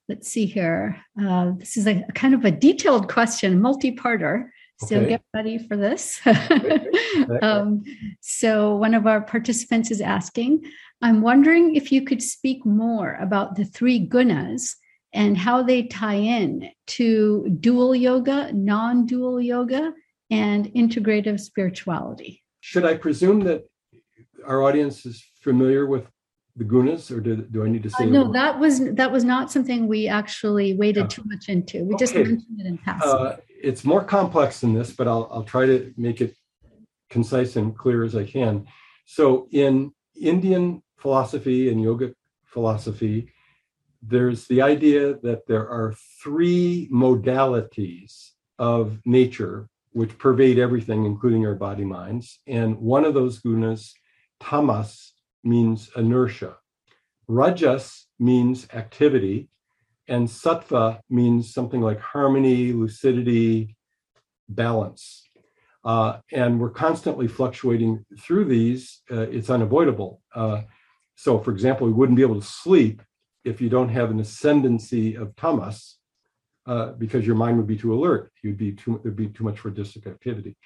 [0.09, 0.97] let's see here.
[1.21, 4.49] Uh, this is a, a, kind of a detailed question, multi-parter.
[4.85, 5.09] So okay.
[5.09, 6.21] get ready for this.
[7.41, 7.83] um,
[8.21, 10.63] so one of our participants is asking,
[11.01, 14.75] I'm wondering if you could speak more about the three gunas
[15.13, 19.93] and how they tie in to dual yoga, non-dual yoga,
[20.29, 22.43] and integrative spirituality.
[22.61, 23.65] Should I presume that
[24.45, 26.05] our audience is familiar with
[26.59, 28.03] the gunas, or do, do I need to say?
[28.03, 31.07] Uh, no, that was that was not something we actually waded yeah.
[31.07, 31.85] too much into.
[31.85, 32.03] We okay.
[32.03, 33.09] just mentioned it in passing.
[33.09, 36.35] Uh, it's more complex than this, but I'll I'll try to make it
[37.09, 38.67] concise and clear as I can.
[39.05, 42.13] So, in Indian philosophy and yoga
[42.45, 43.31] philosophy,
[44.01, 51.55] there's the idea that there are three modalities of nature which pervade everything, including our
[51.55, 52.39] body minds.
[52.45, 53.91] And one of those gunas,
[54.39, 55.13] tamas,
[55.43, 56.57] means inertia.
[57.27, 59.49] Rajas means activity,
[60.07, 63.75] and sattva means something like harmony, lucidity,
[64.47, 65.23] balance.
[65.85, 69.01] Uh, and we're constantly fluctuating through these.
[69.09, 70.21] Uh, it's unavoidable.
[70.35, 70.61] Uh,
[71.15, 73.01] so, for example, we wouldn't be able to sleep
[73.43, 75.97] if you don't have an ascendancy of tamas,
[76.65, 78.31] uh, because your mind would be too alert.
[78.43, 80.57] You'd be too there'd be too much rajasic activity.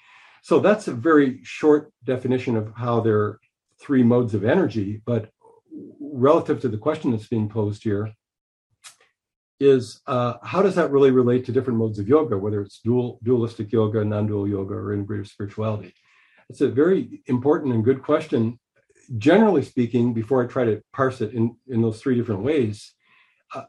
[0.42, 3.40] So that's a very short definition of how there are
[3.84, 5.02] three modes of energy.
[5.04, 5.30] But
[6.00, 8.12] relative to the question that's being posed here,
[9.60, 13.20] is uh, how does that really relate to different modes of yoga, whether it's dual,
[13.22, 15.94] dualistic yoga, non-dual yoga, or integrative spirituality?
[16.50, 18.58] It's a very important and good question.
[19.18, 22.92] Generally speaking, before I try to parse it in, in those three different ways,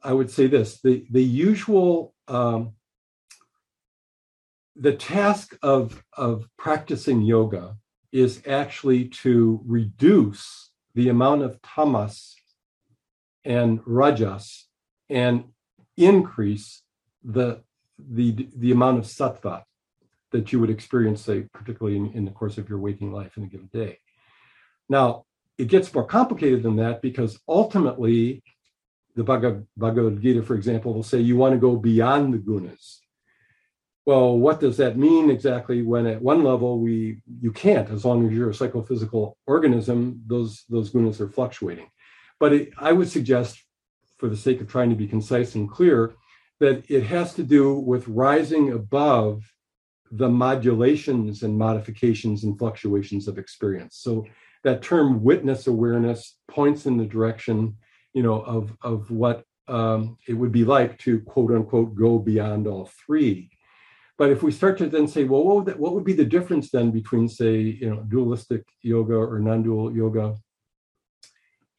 [0.04, 2.74] I would say this: the the usual um,
[4.76, 7.78] the task of of practicing yoga
[8.16, 12.34] is actually to reduce the amount of tamas
[13.44, 14.68] and rajas
[15.10, 15.44] and
[15.98, 16.82] increase
[17.26, 17.62] the
[18.00, 19.64] the the amount of sattva
[20.32, 23.44] that you would experience, say, particularly in, in the course of your waking life in
[23.44, 24.00] a given day.
[24.88, 25.26] Now,
[25.58, 28.44] it gets more complicated than that because ultimately,
[29.16, 33.00] the Bhagavad, Bhagavad Gita, for example, will say you want to go beyond the gunas.
[34.06, 35.82] Well, what does that mean exactly?
[35.82, 40.64] When at one level we you can't, as long as you're a psychophysical organism, those
[40.70, 41.90] those gunas are fluctuating.
[42.40, 43.64] But it, I would suggest
[44.18, 46.14] for the sake of trying to be concise and clear,
[46.60, 49.44] that it has to do with rising above
[50.12, 53.98] the modulations and modifications and fluctuations of experience.
[53.98, 54.26] So
[54.64, 57.76] that term witness awareness points in the direction,
[58.14, 62.68] you know, of of what um, it would be like to quote unquote go beyond
[62.68, 63.50] all three.
[64.18, 66.26] But if we start to then say, well, what would, that, what would be the
[66.26, 70.36] difference then between, say, you know, dualistic yoga or non-dual yoga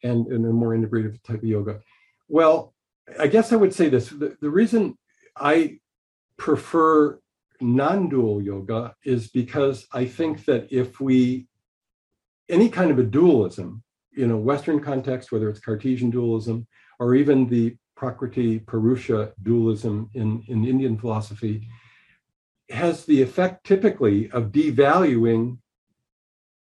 [0.03, 1.79] and, and a more integrative type of yoga?
[2.27, 2.73] Well,
[3.19, 4.97] I guess I would say this the, the reason
[5.35, 5.79] I
[6.37, 7.19] prefer
[7.59, 11.47] non dual yoga is because I think that if we,
[12.49, 13.83] any kind of a dualism,
[14.17, 16.67] in a Western context, whether it's Cartesian dualism
[16.99, 21.67] or even the Prakriti Purusha dualism in, in Indian philosophy,
[22.69, 25.57] has the effect typically of devaluing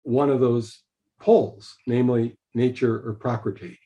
[0.02, 0.82] one of those
[1.20, 3.78] poles, namely nature or Prakriti.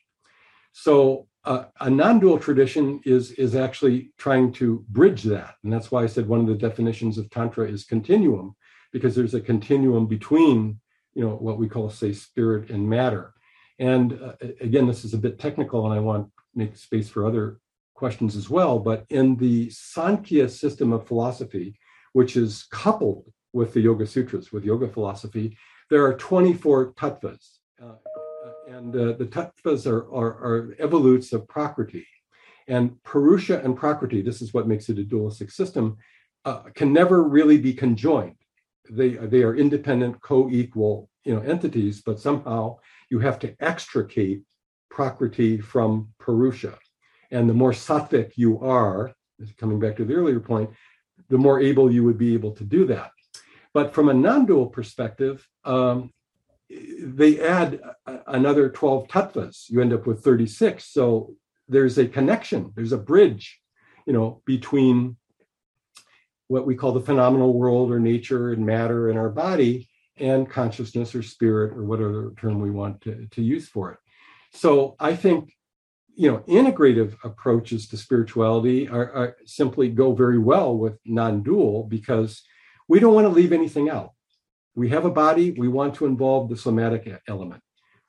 [0.71, 6.03] So uh, a non-dual tradition is is actually trying to bridge that and that's why
[6.03, 8.55] i said one of the definitions of tantra is continuum
[8.91, 10.79] because there's a continuum between
[11.15, 13.33] you know what we call say spirit and matter
[13.79, 17.25] and uh, again this is a bit technical and i want to make space for
[17.25, 17.59] other
[17.95, 21.75] questions as well but in the sankhya system of philosophy
[22.13, 25.57] which is coupled with the yoga sutras with yoga philosophy
[25.89, 27.95] there are 24 tattvas uh,
[28.71, 32.07] and uh, the tattvas are, are, are evolutes of Prakriti.
[32.67, 35.97] And Purusha and Prakriti, this is what makes it a dualistic system,
[36.45, 38.37] uh, can never really be conjoined.
[38.89, 42.77] They, they are independent, co-equal you know, entities, but somehow
[43.09, 44.41] you have to extricate
[44.89, 46.77] Prakriti from Purusha.
[47.29, 49.13] And the more sattvic you are,
[49.57, 50.69] coming back to the earlier point,
[51.31, 53.11] the more able you would be able to do that.
[53.73, 56.11] But from a non-dual perspective, um,
[56.69, 57.81] they add
[58.27, 61.35] another 12 tattvas you end up with 36 so
[61.67, 62.71] there's a connection.
[62.75, 63.59] There's a bridge
[64.05, 65.17] you know between
[66.47, 71.15] what we call the phenomenal world or nature and matter in our body and consciousness
[71.15, 73.99] or spirit or whatever term we want to, to use for it.
[74.53, 75.53] So i think
[76.21, 82.43] you know integrative approaches to spirituality are, are simply go very well with non-dual because
[82.87, 84.11] we don't want to leave anything out
[84.75, 87.61] we have a body, we want to involve the somatic element.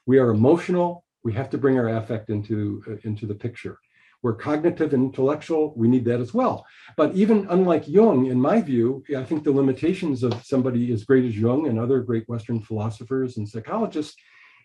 [0.07, 3.79] We are emotional, we have to bring our affect into, uh, into the picture.
[4.23, 6.65] We're cognitive and intellectual, we need that as well.
[6.97, 11.25] But even unlike Jung, in my view, I think the limitations of somebody as great
[11.25, 14.15] as Jung and other great Western philosophers and psychologists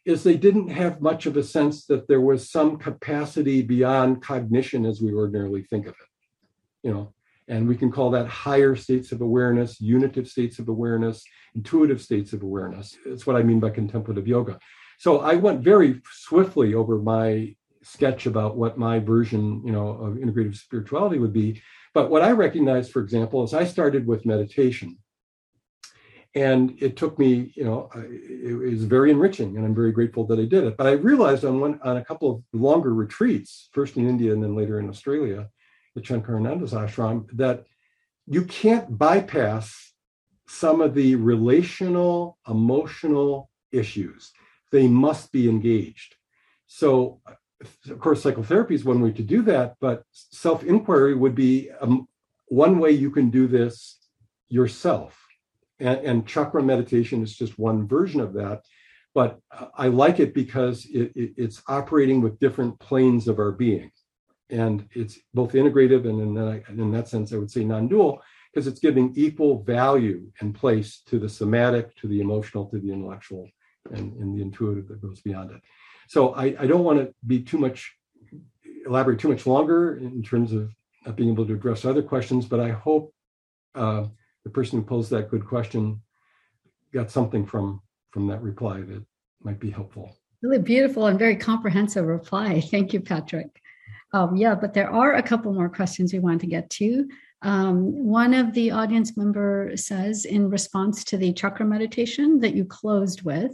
[0.08, 4.86] is they didn't have much of a sense that there was some capacity beyond cognition
[4.86, 6.08] as we ordinarily think of it.
[6.82, 7.14] You know,
[7.50, 11.26] and we can call that higher states of awareness, unitive states of awareness,
[11.56, 12.96] intuitive states of awareness.
[13.06, 14.58] it's what I mean by contemplative yoga.
[14.98, 20.14] So I went very swiftly over my sketch about what my version, you know, of
[20.16, 21.62] integrative spirituality would be.
[21.94, 24.98] But what I recognized, for example, is I started with meditation.
[26.38, 30.38] And it took me, you know, it was very enriching, and I'm very grateful that
[30.38, 30.78] I did it.
[30.78, 34.44] But I realized on one on a couple of longer retreats, first in India and
[34.44, 35.50] then later in Australia,
[35.96, 37.66] the Shankarananda's ashram, that
[38.28, 39.94] you can't bypass
[40.48, 44.32] some of the relational, emotional issues.
[44.72, 46.18] They must be engaged.
[46.68, 47.20] So,
[47.90, 52.08] of course, psychotherapy is one way to do that, but self inquiry would be um,
[52.46, 53.98] one way you can do this
[54.50, 55.27] yourself.
[55.80, 58.64] And, and chakra meditation is just one version of that.
[59.14, 59.40] but
[59.76, 63.92] I like it because it, it, it's operating with different planes of our being.
[64.50, 68.22] And it's both integrative and in that, in that sense, I would say non dual,
[68.54, 72.92] because it's giving equal value and place to the somatic, to the emotional, to the
[72.92, 73.50] intellectual,
[73.92, 75.62] and, and the intuitive that goes beyond it.
[76.08, 77.92] So I, I don't want to be too much,
[78.86, 80.72] elaborate too much longer in terms of
[81.06, 83.14] not being able to address other questions, but I hope
[83.76, 84.06] uh,
[84.48, 86.02] the person who posed that good question
[86.94, 89.04] got something from from that reply that
[89.44, 90.16] might be helpful.
[90.42, 92.62] Really beautiful and very comprehensive reply.
[92.72, 93.62] Thank you, Patrick.
[94.14, 97.10] Um, yeah, but there are a couple more questions we want to get to.
[97.42, 102.64] Um, one of the audience member says, in response to the chakra meditation that you
[102.64, 103.52] closed with,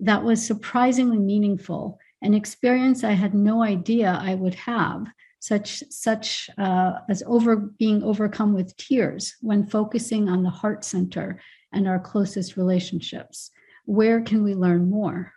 [0.00, 5.06] that was surprisingly meaningful, an experience I had no idea I would have,
[5.46, 11.40] such such uh, as over being overcome with tears when focusing on the heart center
[11.72, 13.50] and our closest relationships
[13.86, 15.32] where can we learn more?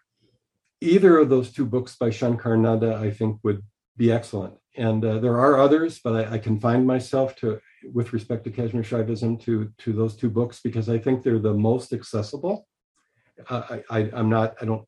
[0.82, 3.64] Either of those two books by Shankarananda, I think, would
[3.96, 4.56] be excellent.
[4.76, 7.60] And uh, there are others, but I, I confine myself to,
[7.94, 11.54] with respect to Kashmir Shaivism, to to those two books because I think they're the
[11.54, 12.68] most accessible.
[13.50, 14.56] I, I am not.
[14.62, 14.86] I don't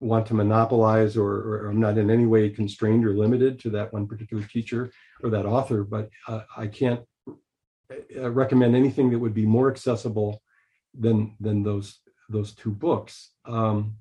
[0.00, 3.92] want to monopolize or, or, I'm not in any way constrained or limited to that
[3.92, 4.90] one particular teacher
[5.22, 7.00] or that author, but uh, I can't
[8.16, 10.42] uh, recommend anything that would be more accessible
[10.98, 13.32] than than those those two books.
[13.44, 13.96] Um,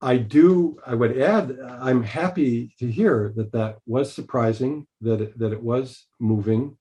[0.00, 0.78] I do.
[0.86, 1.58] I would add.
[1.80, 4.86] I'm happy to hear that that was surprising.
[5.00, 6.76] That it, that it was moving,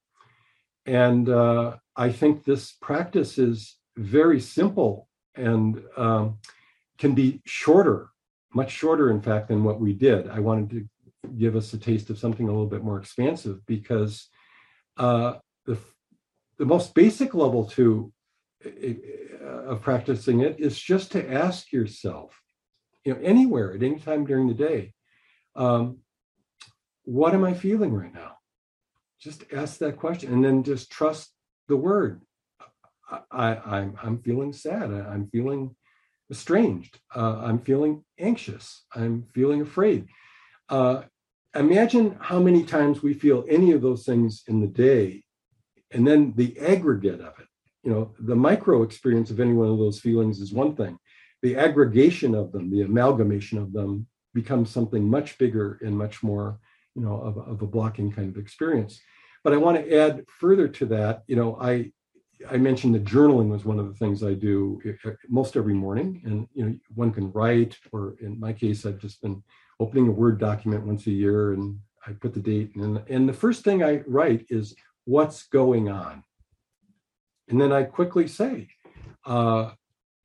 [0.86, 6.40] and uh, I think this practice is very simple and um,
[6.98, 8.11] can be shorter,
[8.54, 10.30] much shorter, in fact, than what we did.
[10.30, 10.90] I wanted to
[11.38, 14.28] give us a taste of something a little bit more expansive because
[14.98, 15.78] uh, the
[16.58, 18.12] the most basic level to
[19.44, 22.40] of practicing it is just to ask yourself,
[23.04, 24.94] you know, anywhere at any time during the day,
[25.56, 26.00] um,
[27.04, 28.34] what am I feeling right now?
[29.20, 31.32] Just ask that question and then just trust
[31.68, 32.22] the word.
[33.32, 34.92] I, am I'm, I'm feeling sad.
[34.92, 35.76] I, am feeling
[36.32, 37.00] estranged.
[37.16, 38.86] Uh, I'm feeling anxious.
[38.96, 40.08] I'm feeling afraid.
[40.70, 41.04] Uh,
[41.54, 45.24] imagine how many times we feel any of those things in the day,
[45.92, 47.48] and then the aggregate of it
[47.84, 50.98] you know the micro experience of any one of those feelings is one thing
[51.42, 56.60] the aggregation of them the amalgamation of them becomes something much bigger and much more
[56.96, 59.02] you know of, of a blocking kind of experience
[59.44, 61.92] but i want to add further to that you know i
[62.50, 64.82] i mentioned that journaling was one of the things i do
[65.30, 69.22] most every morning and you know one can write or in my case i've just
[69.22, 69.42] been
[69.80, 73.34] opening a word document once a year and i put the date and and the
[73.34, 76.24] first thing i write is what's going on
[77.52, 78.70] and then I quickly say,
[79.26, 79.72] uh,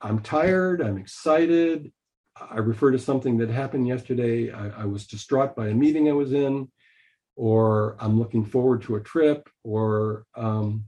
[0.01, 1.93] I'm tired, I'm excited.
[2.37, 4.53] I refer to something that happened yesterday.
[4.53, 6.71] I, I, was distraught by a meeting I was in,
[7.35, 10.85] or I'm looking forward to a trip, or um,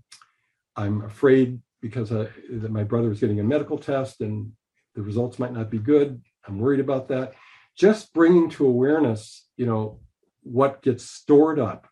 [0.78, 4.52] I'm afraid because I, that my brother is getting a medical test and
[4.94, 6.22] the results might not be good.
[6.46, 7.34] I'm worried about that.
[7.76, 10.00] Just bringing to awareness, you know,
[10.42, 11.88] what gets stored up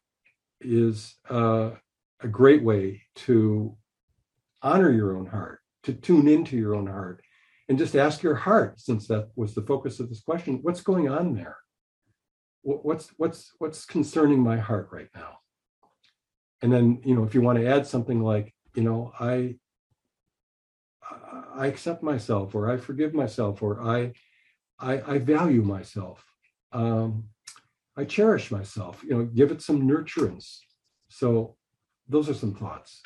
[0.61, 1.71] is uh,
[2.21, 3.77] a great way to
[4.63, 7.23] honor your own heart, to tune into your own heart,
[7.69, 11.09] and just ask your heart, since that was the focus of this question, what's going
[11.09, 11.57] on there?
[12.63, 15.39] What's what's what's concerning my heart right now?
[16.63, 19.57] And then, you know, if you want to add something like, you know, I
[21.55, 24.13] I accept myself, or I forgive myself, or I
[24.79, 26.25] I, I value myself.
[26.73, 27.25] Um,
[27.97, 29.03] I cherish myself.
[29.03, 30.59] You know, give it some nurturance.
[31.09, 31.57] So,
[32.09, 33.03] those are some thoughts.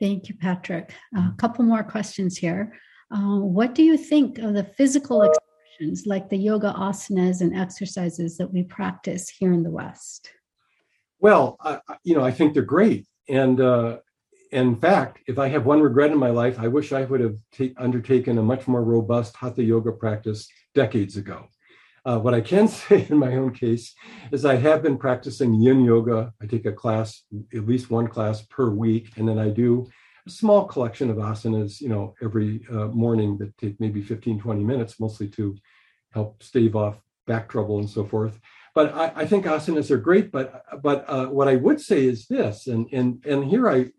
[0.00, 0.94] Thank you, Patrick.
[1.16, 2.72] A couple more questions here.
[3.14, 8.38] Uh, what do you think of the physical expressions like the yoga asanas and exercises
[8.38, 10.30] that we practice here in the West?
[11.20, 13.06] Well, I, you know, I think they're great.
[13.28, 13.98] And uh,
[14.52, 17.36] in fact, if I have one regret in my life, I wish I would have
[17.56, 21.48] ta- undertaken a much more robust hatha yoga practice decades ago.
[22.04, 23.94] Uh, what I can say in my own case
[24.30, 26.32] is I have been practicing yin yoga.
[26.42, 27.22] I take a class,
[27.54, 29.88] at least one class per week, and then I do
[30.26, 34.64] a small collection of asanas, you know, every uh, morning that take maybe 15, 20
[34.64, 35.56] minutes, mostly to
[36.12, 38.38] help stave off back trouble and so forth.
[38.74, 40.30] But I, I think asanas are great.
[40.30, 43.90] But but uh, what I would say is this, and and and here I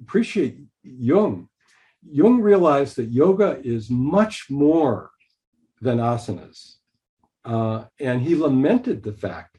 [0.00, 1.48] appreciate Jung.
[2.02, 5.10] Jung realized that yoga is much more
[5.80, 6.76] than asanas
[7.44, 9.58] uh, and he lamented the fact,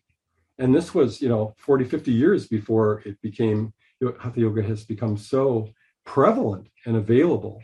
[0.57, 3.73] and this was, you know, 40, 50 years before it became,
[4.19, 5.69] Hatha Yoga has become so
[6.05, 7.61] prevalent and available.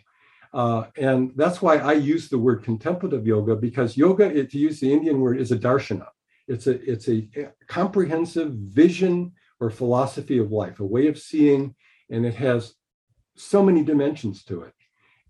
[0.54, 4.80] Uh, and that's why I use the word contemplative yoga because yoga, it, to use
[4.80, 6.08] the Indian word, is a darshana.
[6.48, 7.28] It's a it's a
[7.68, 11.76] comprehensive vision or philosophy of life, a way of seeing,
[12.10, 12.74] and it has
[13.36, 14.74] so many dimensions to it.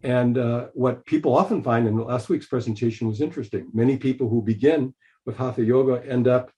[0.04, 3.70] And uh, what people often find, in last week's presentation was interesting.
[3.74, 4.94] Many people who begin
[5.26, 6.52] with hatha yoga end up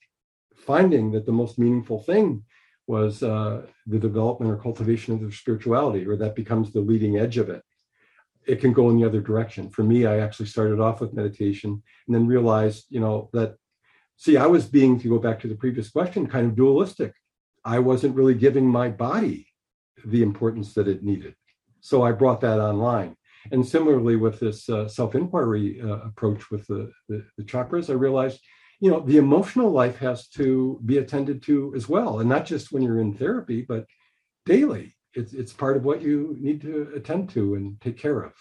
[0.56, 2.44] finding that the most meaningful thing
[2.86, 7.38] was uh, the development or cultivation of their spirituality, or that becomes the leading edge
[7.38, 7.62] of it.
[8.46, 9.70] It can go in the other direction.
[9.70, 13.56] For me, I actually started off with meditation and then realized, you know, that
[14.18, 17.14] see, I was being, to go back to the previous question, kind of dualistic.
[17.64, 19.49] I wasn't really giving my body
[20.06, 21.36] the importance that it needed.
[21.82, 23.16] So I brought that online.
[23.52, 27.94] And similarly, with this uh, self inquiry uh, approach with the, the, the chakras, I
[27.94, 28.40] realized,
[28.82, 32.20] you know, the emotional life has to be attended to as well.
[32.20, 33.86] And not just when you're in therapy, but
[34.46, 34.96] daily.
[35.14, 38.34] It's, it's part of what you need to attend to and take care of,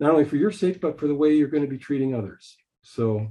[0.00, 2.56] not only for your sake, but for the way you're going to be treating others.
[2.82, 3.28] So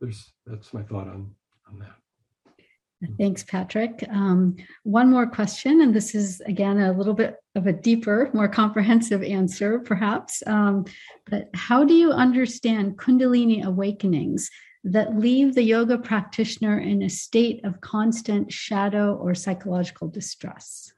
[0.00, 1.34] there's that's my thought on,
[1.68, 1.96] on that.
[3.18, 4.04] Thanks, Patrick.
[4.10, 8.48] Um, one more question, and this is again a little bit of a deeper, more
[8.62, 10.42] comprehensive answer, perhaps.
[10.46, 10.86] Um,
[11.28, 14.48] but how do you understand Kundalini awakenings
[14.84, 20.92] that leave the yoga practitioner in a state of constant shadow or psychological distress?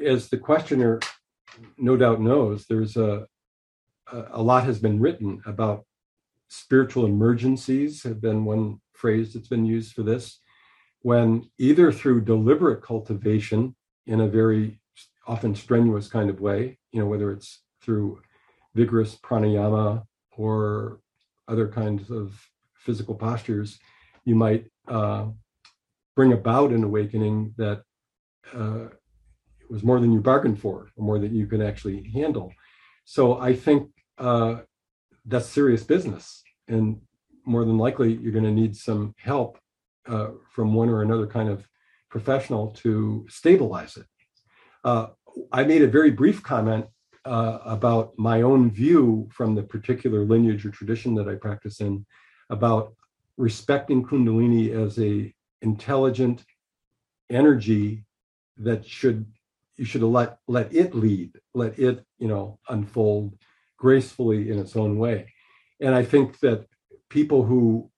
[0.00, 1.00] As the questioner
[1.76, 3.26] no doubt knows, there's a
[4.12, 5.86] a lot has been written about
[6.48, 10.38] spiritual emergencies have been one phrase that's been used for this
[11.02, 13.74] when either through deliberate cultivation
[14.06, 14.80] in a very
[15.26, 18.20] often strenuous kind of way, you know, whether it's through
[18.74, 20.02] vigorous pranayama
[20.36, 21.00] or
[21.48, 22.40] other kinds of
[22.74, 23.78] physical postures,
[24.24, 25.26] you might uh,
[26.16, 27.82] bring about an awakening that
[28.54, 28.86] uh,
[29.68, 32.52] was more than you bargained for, or more than you can actually handle.
[33.04, 34.56] So I think uh,
[35.26, 37.00] that's serious business, and
[37.44, 39.58] more than likely you're going to need some help
[40.08, 41.66] uh, from one or another kind of
[42.10, 44.06] professional to stabilize it.
[44.84, 45.06] Uh,
[45.52, 46.86] I made a very brief comment
[47.24, 52.04] uh, about my own view from the particular lineage or tradition that I practice in
[52.50, 52.94] about
[53.36, 56.44] respecting Kundalini as a intelligent
[57.30, 58.04] energy
[58.58, 59.24] that should
[59.76, 63.38] you should let let it lead, let it you know unfold
[63.78, 65.32] gracefully in its own way.
[65.80, 66.66] And I think that
[67.08, 67.90] people who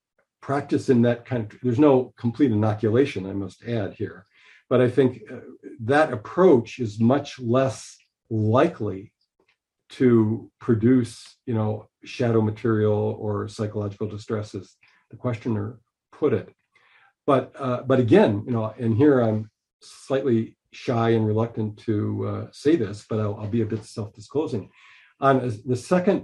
[0.44, 4.26] practice in that kind of there's no complete inoculation i must add here.
[4.68, 5.46] But i think uh,
[5.92, 7.96] that approach is much less
[8.28, 9.00] likely
[9.98, 10.06] to
[10.66, 11.14] produce
[11.46, 14.66] you know shadow material or psychological distress as
[15.10, 15.66] the questioner
[16.20, 16.48] put it.
[17.30, 19.40] But uh, but again you know and here i'm
[19.80, 20.40] slightly
[20.72, 21.94] shy and reluctant to
[22.30, 24.62] uh, say this but I'll, I'll be a bit self-disclosing.
[25.20, 25.34] On
[25.72, 26.18] the second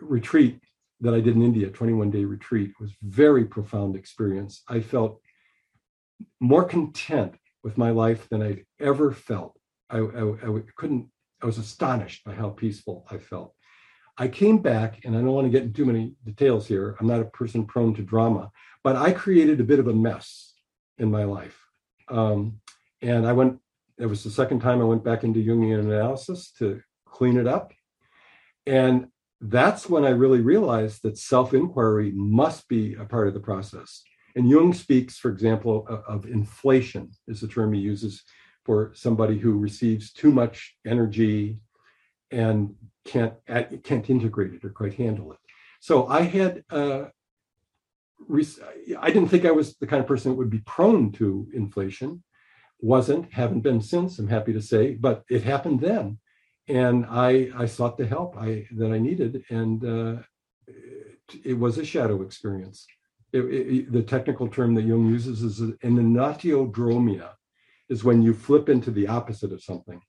[0.00, 0.54] retreat
[1.04, 4.62] that I did in India, 21 day retreat, was very profound experience.
[4.68, 5.20] I felt
[6.40, 9.58] more content with my life than I'd ever felt.
[9.90, 11.10] I, I, I couldn't,
[11.42, 13.54] I was astonished by how peaceful I felt.
[14.16, 16.96] I came back, and I don't want to get into too many details here.
[16.98, 18.50] I'm not a person prone to drama,
[18.82, 20.54] but I created a bit of a mess
[20.98, 21.58] in my life.
[22.08, 22.60] Um,
[23.02, 23.58] and I went,
[23.98, 27.72] it was the second time I went back into Jungian analysis to clean it up.
[28.66, 29.08] And
[29.40, 34.02] that's when I really realized that self inquiry must be a part of the process.
[34.36, 38.24] And Jung speaks, for example, of inflation, is the term he uses
[38.64, 41.58] for somebody who receives too much energy
[42.30, 42.74] and
[43.04, 43.34] can't
[43.84, 45.38] can't integrate it or quite handle it.
[45.80, 47.04] So I had uh,
[48.98, 52.22] I didn't think I was the kind of person that would be prone to inflation.
[52.80, 54.18] Wasn't, haven't been since.
[54.18, 56.18] I'm happy to say, but it happened then
[56.68, 60.22] and I I sought the help I that I needed, and uh,
[61.44, 62.86] it, was a shadow experience.
[63.32, 67.30] It, it, the technical term that Jung uses is an enantiodromia,
[67.88, 70.00] is when you flip into the opposite of something.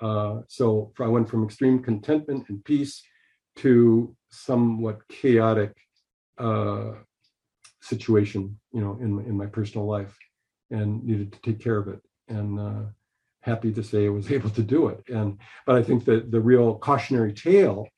[0.00, 3.02] Uh, so I went from extreme contentment and peace
[3.56, 5.76] to somewhat chaotic
[6.38, 6.92] uh,
[7.82, 10.16] situation, you know, in in my personal life,
[10.70, 12.00] and needed to take care of it.
[12.28, 12.82] And uh,
[13.48, 15.00] happy to say I was able to do it.
[15.08, 17.88] And but I think that the real cautionary tale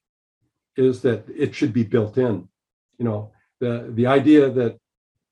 [0.76, 2.48] is that it should be built in.
[2.98, 4.78] You know, the the idea that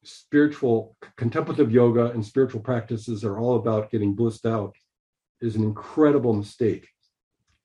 [0.05, 4.74] spiritual contemplative yoga and spiritual practices are all about getting blissed out
[5.40, 6.89] is an incredible mistake.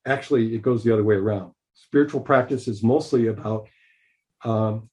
[0.06, 1.54] Actually, it goes the other way around.
[1.74, 3.68] Spiritual practice is mostly about
[4.44, 4.90] um,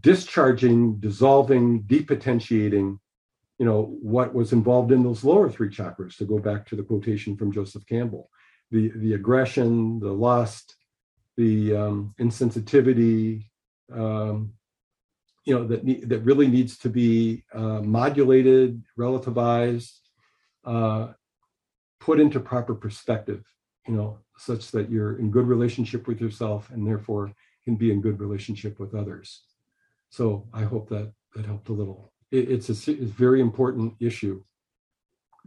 [0.00, 2.98] discharging, dissolving, depotentiating
[3.60, 6.82] you know what was involved in those lower three chakras to go back to the
[6.82, 8.28] quotation from joseph campbell
[8.72, 10.76] the the aggression the lust
[11.40, 13.46] the um, insensitivity,
[13.90, 14.52] um,
[15.46, 20.00] you know, that that really needs to be uh, modulated, relativized,
[20.66, 21.08] uh,
[21.98, 23.42] put into proper perspective.
[23.88, 27.32] You know, such that you're in good relationship with yourself and therefore
[27.64, 29.42] can be in good relationship with others.
[30.10, 32.12] So I hope that that helped a little.
[32.30, 34.42] It, it's a it's very important issue.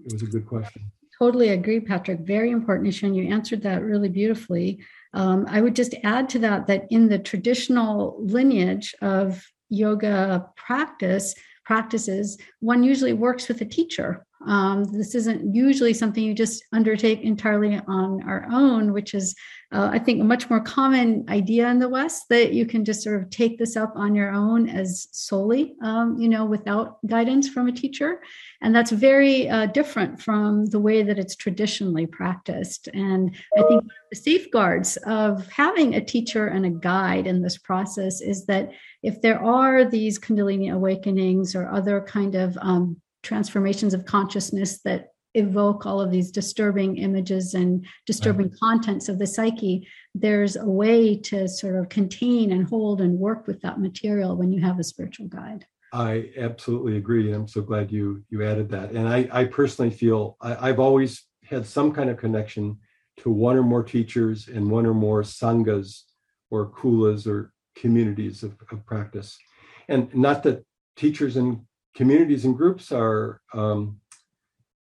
[0.05, 0.91] It was a good question.
[1.19, 2.22] Totally agree, Patrick.
[2.22, 4.80] Very important issue, and you answered that really beautifully.
[5.14, 11.35] Um, I would just add to that that in the traditional lineage of yoga practice
[11.65, 17.22] practices, one usually works with a teacher um, this isn't usually something you just undertake
[17.22, 19.35] entirely on our own, which is,
[19.74, 23.02] uh, I think, a much more common idea in the West that you can just
[23.02, 27.50] sort of take this up on your own as solely, um, you know, without guidance
[27.50, 28.22] from a teacher.
[28.62, 32.88] And that's very uh, different from the way that it's traditionally practiced.
[32.94, 38.22] And I think the safeguards of having a teacher and a guide in this process
[38.22, 38.72] is that
[39.02, 45.12] if there are these Kundalini awakenings or other kind of um, transformations of consciousness that
[45.34, 48.60] evoke all of these disturbing images and disturbing right.
[48.60, 53.47] contents of the psyche there's a way to sort of contain and hold and work
[53.47, 55.65] with that material when you have a spiritual guide.
[55.91, 58.91] I absolutely agree i'm so glad you you added that.
[58.91, 62.80] And i i personally feel I, i've always had some kind of connection
[63.18, 66.01] to one or more teachers and one or more sanghas
[66.49, 69.38] or kulas or communities of, of practice.
[69.88, 70.65] And not that
[70.95, 71.61] teachers and
[71.95, 73.99] communities and groups are um,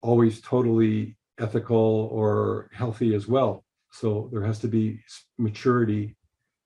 [0.05, 3.65] always totally ethical or healthy as well.
[3.91, 5.01] So there has to be
[5.39, 6.17] maturity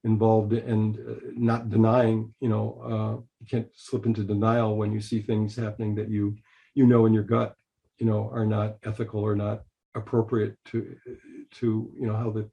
[0.04, 2.34] involved and uh, not denying.
[2.40, 6.36] You know, uh, you can't slip into denial when you see things happening that you
[6.74, 7.54] you know in your gut,
[7.98, 9.62] you know, are not ethical or not
[9.94, 10.96] appropriate to
[11.58, 11.66] to
[12.00, 12.48] you know how the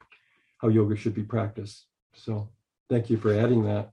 [0.62, 1.88] how yoga should be practiced.
[2.14, 2.49] So
[2.90, 3.91] thank you for adding that.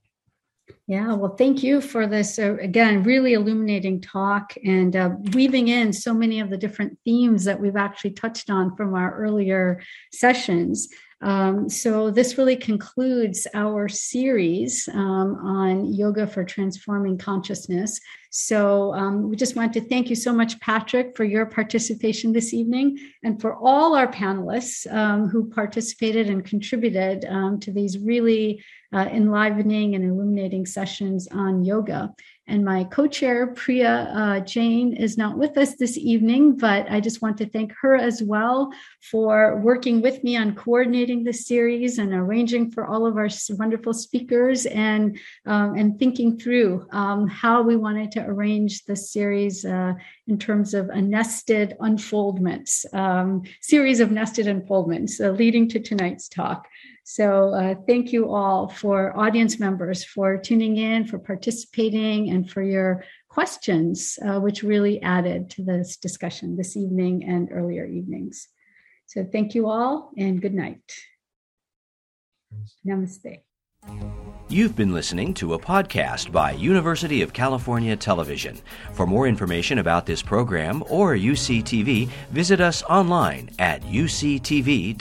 [0.87, 5.93] Yeah, well, thank you for this, uh, again, really illuminating talk and uh, weaving in
[5.93, 9.81] so many of the different themes that we've actually touched on from our earlier
[10.11, 10.89] sessions.
[11.23, 17.99] Um, so, this really concludes our series um, on yoga for transforming consciousness.
[18.29, 22.53] So, um, we just want to thank you so much, Patrick, for your participation this
[22.53, 28.61] evening and for all our panelists um, who participated and contributed um, to these really
[28.91, 32.13] uh, enlivening and illuminating sessions on yoga.
[32.45, 36.99] And my co chair, Priya uh, Jain, is not with us this evening, but I
[36.99, 41.99] just want to thank her as well for working with me on coordinating the series
[41.99, 47.61] and arranging for all of our wonderful speakers and, um, and thinking through um, how
[47.61, 49.93] we wanted to arrange the series uh,
[50.27, 56.27] in terms of a nested unfoldments, um, series of nested unfoldments uh, leading to tonight's
[56.27, 56.67] talk.
[57.03, 62.63] So uh, thank you all for audience members for tuning in, for participating, and for
[62.63, 68.47] your questions, uh, which really added to this discussion this evening and earlier evenings.
[69.05, 70.81] So thank you all and good night.
[72.87, 73.41] Namaste.
[74.47, 78.59] You've been listening to a podcast by University of California Television.
[78.93, 84.93] For more information about this program or UCTV, visit us online at uctv.tv.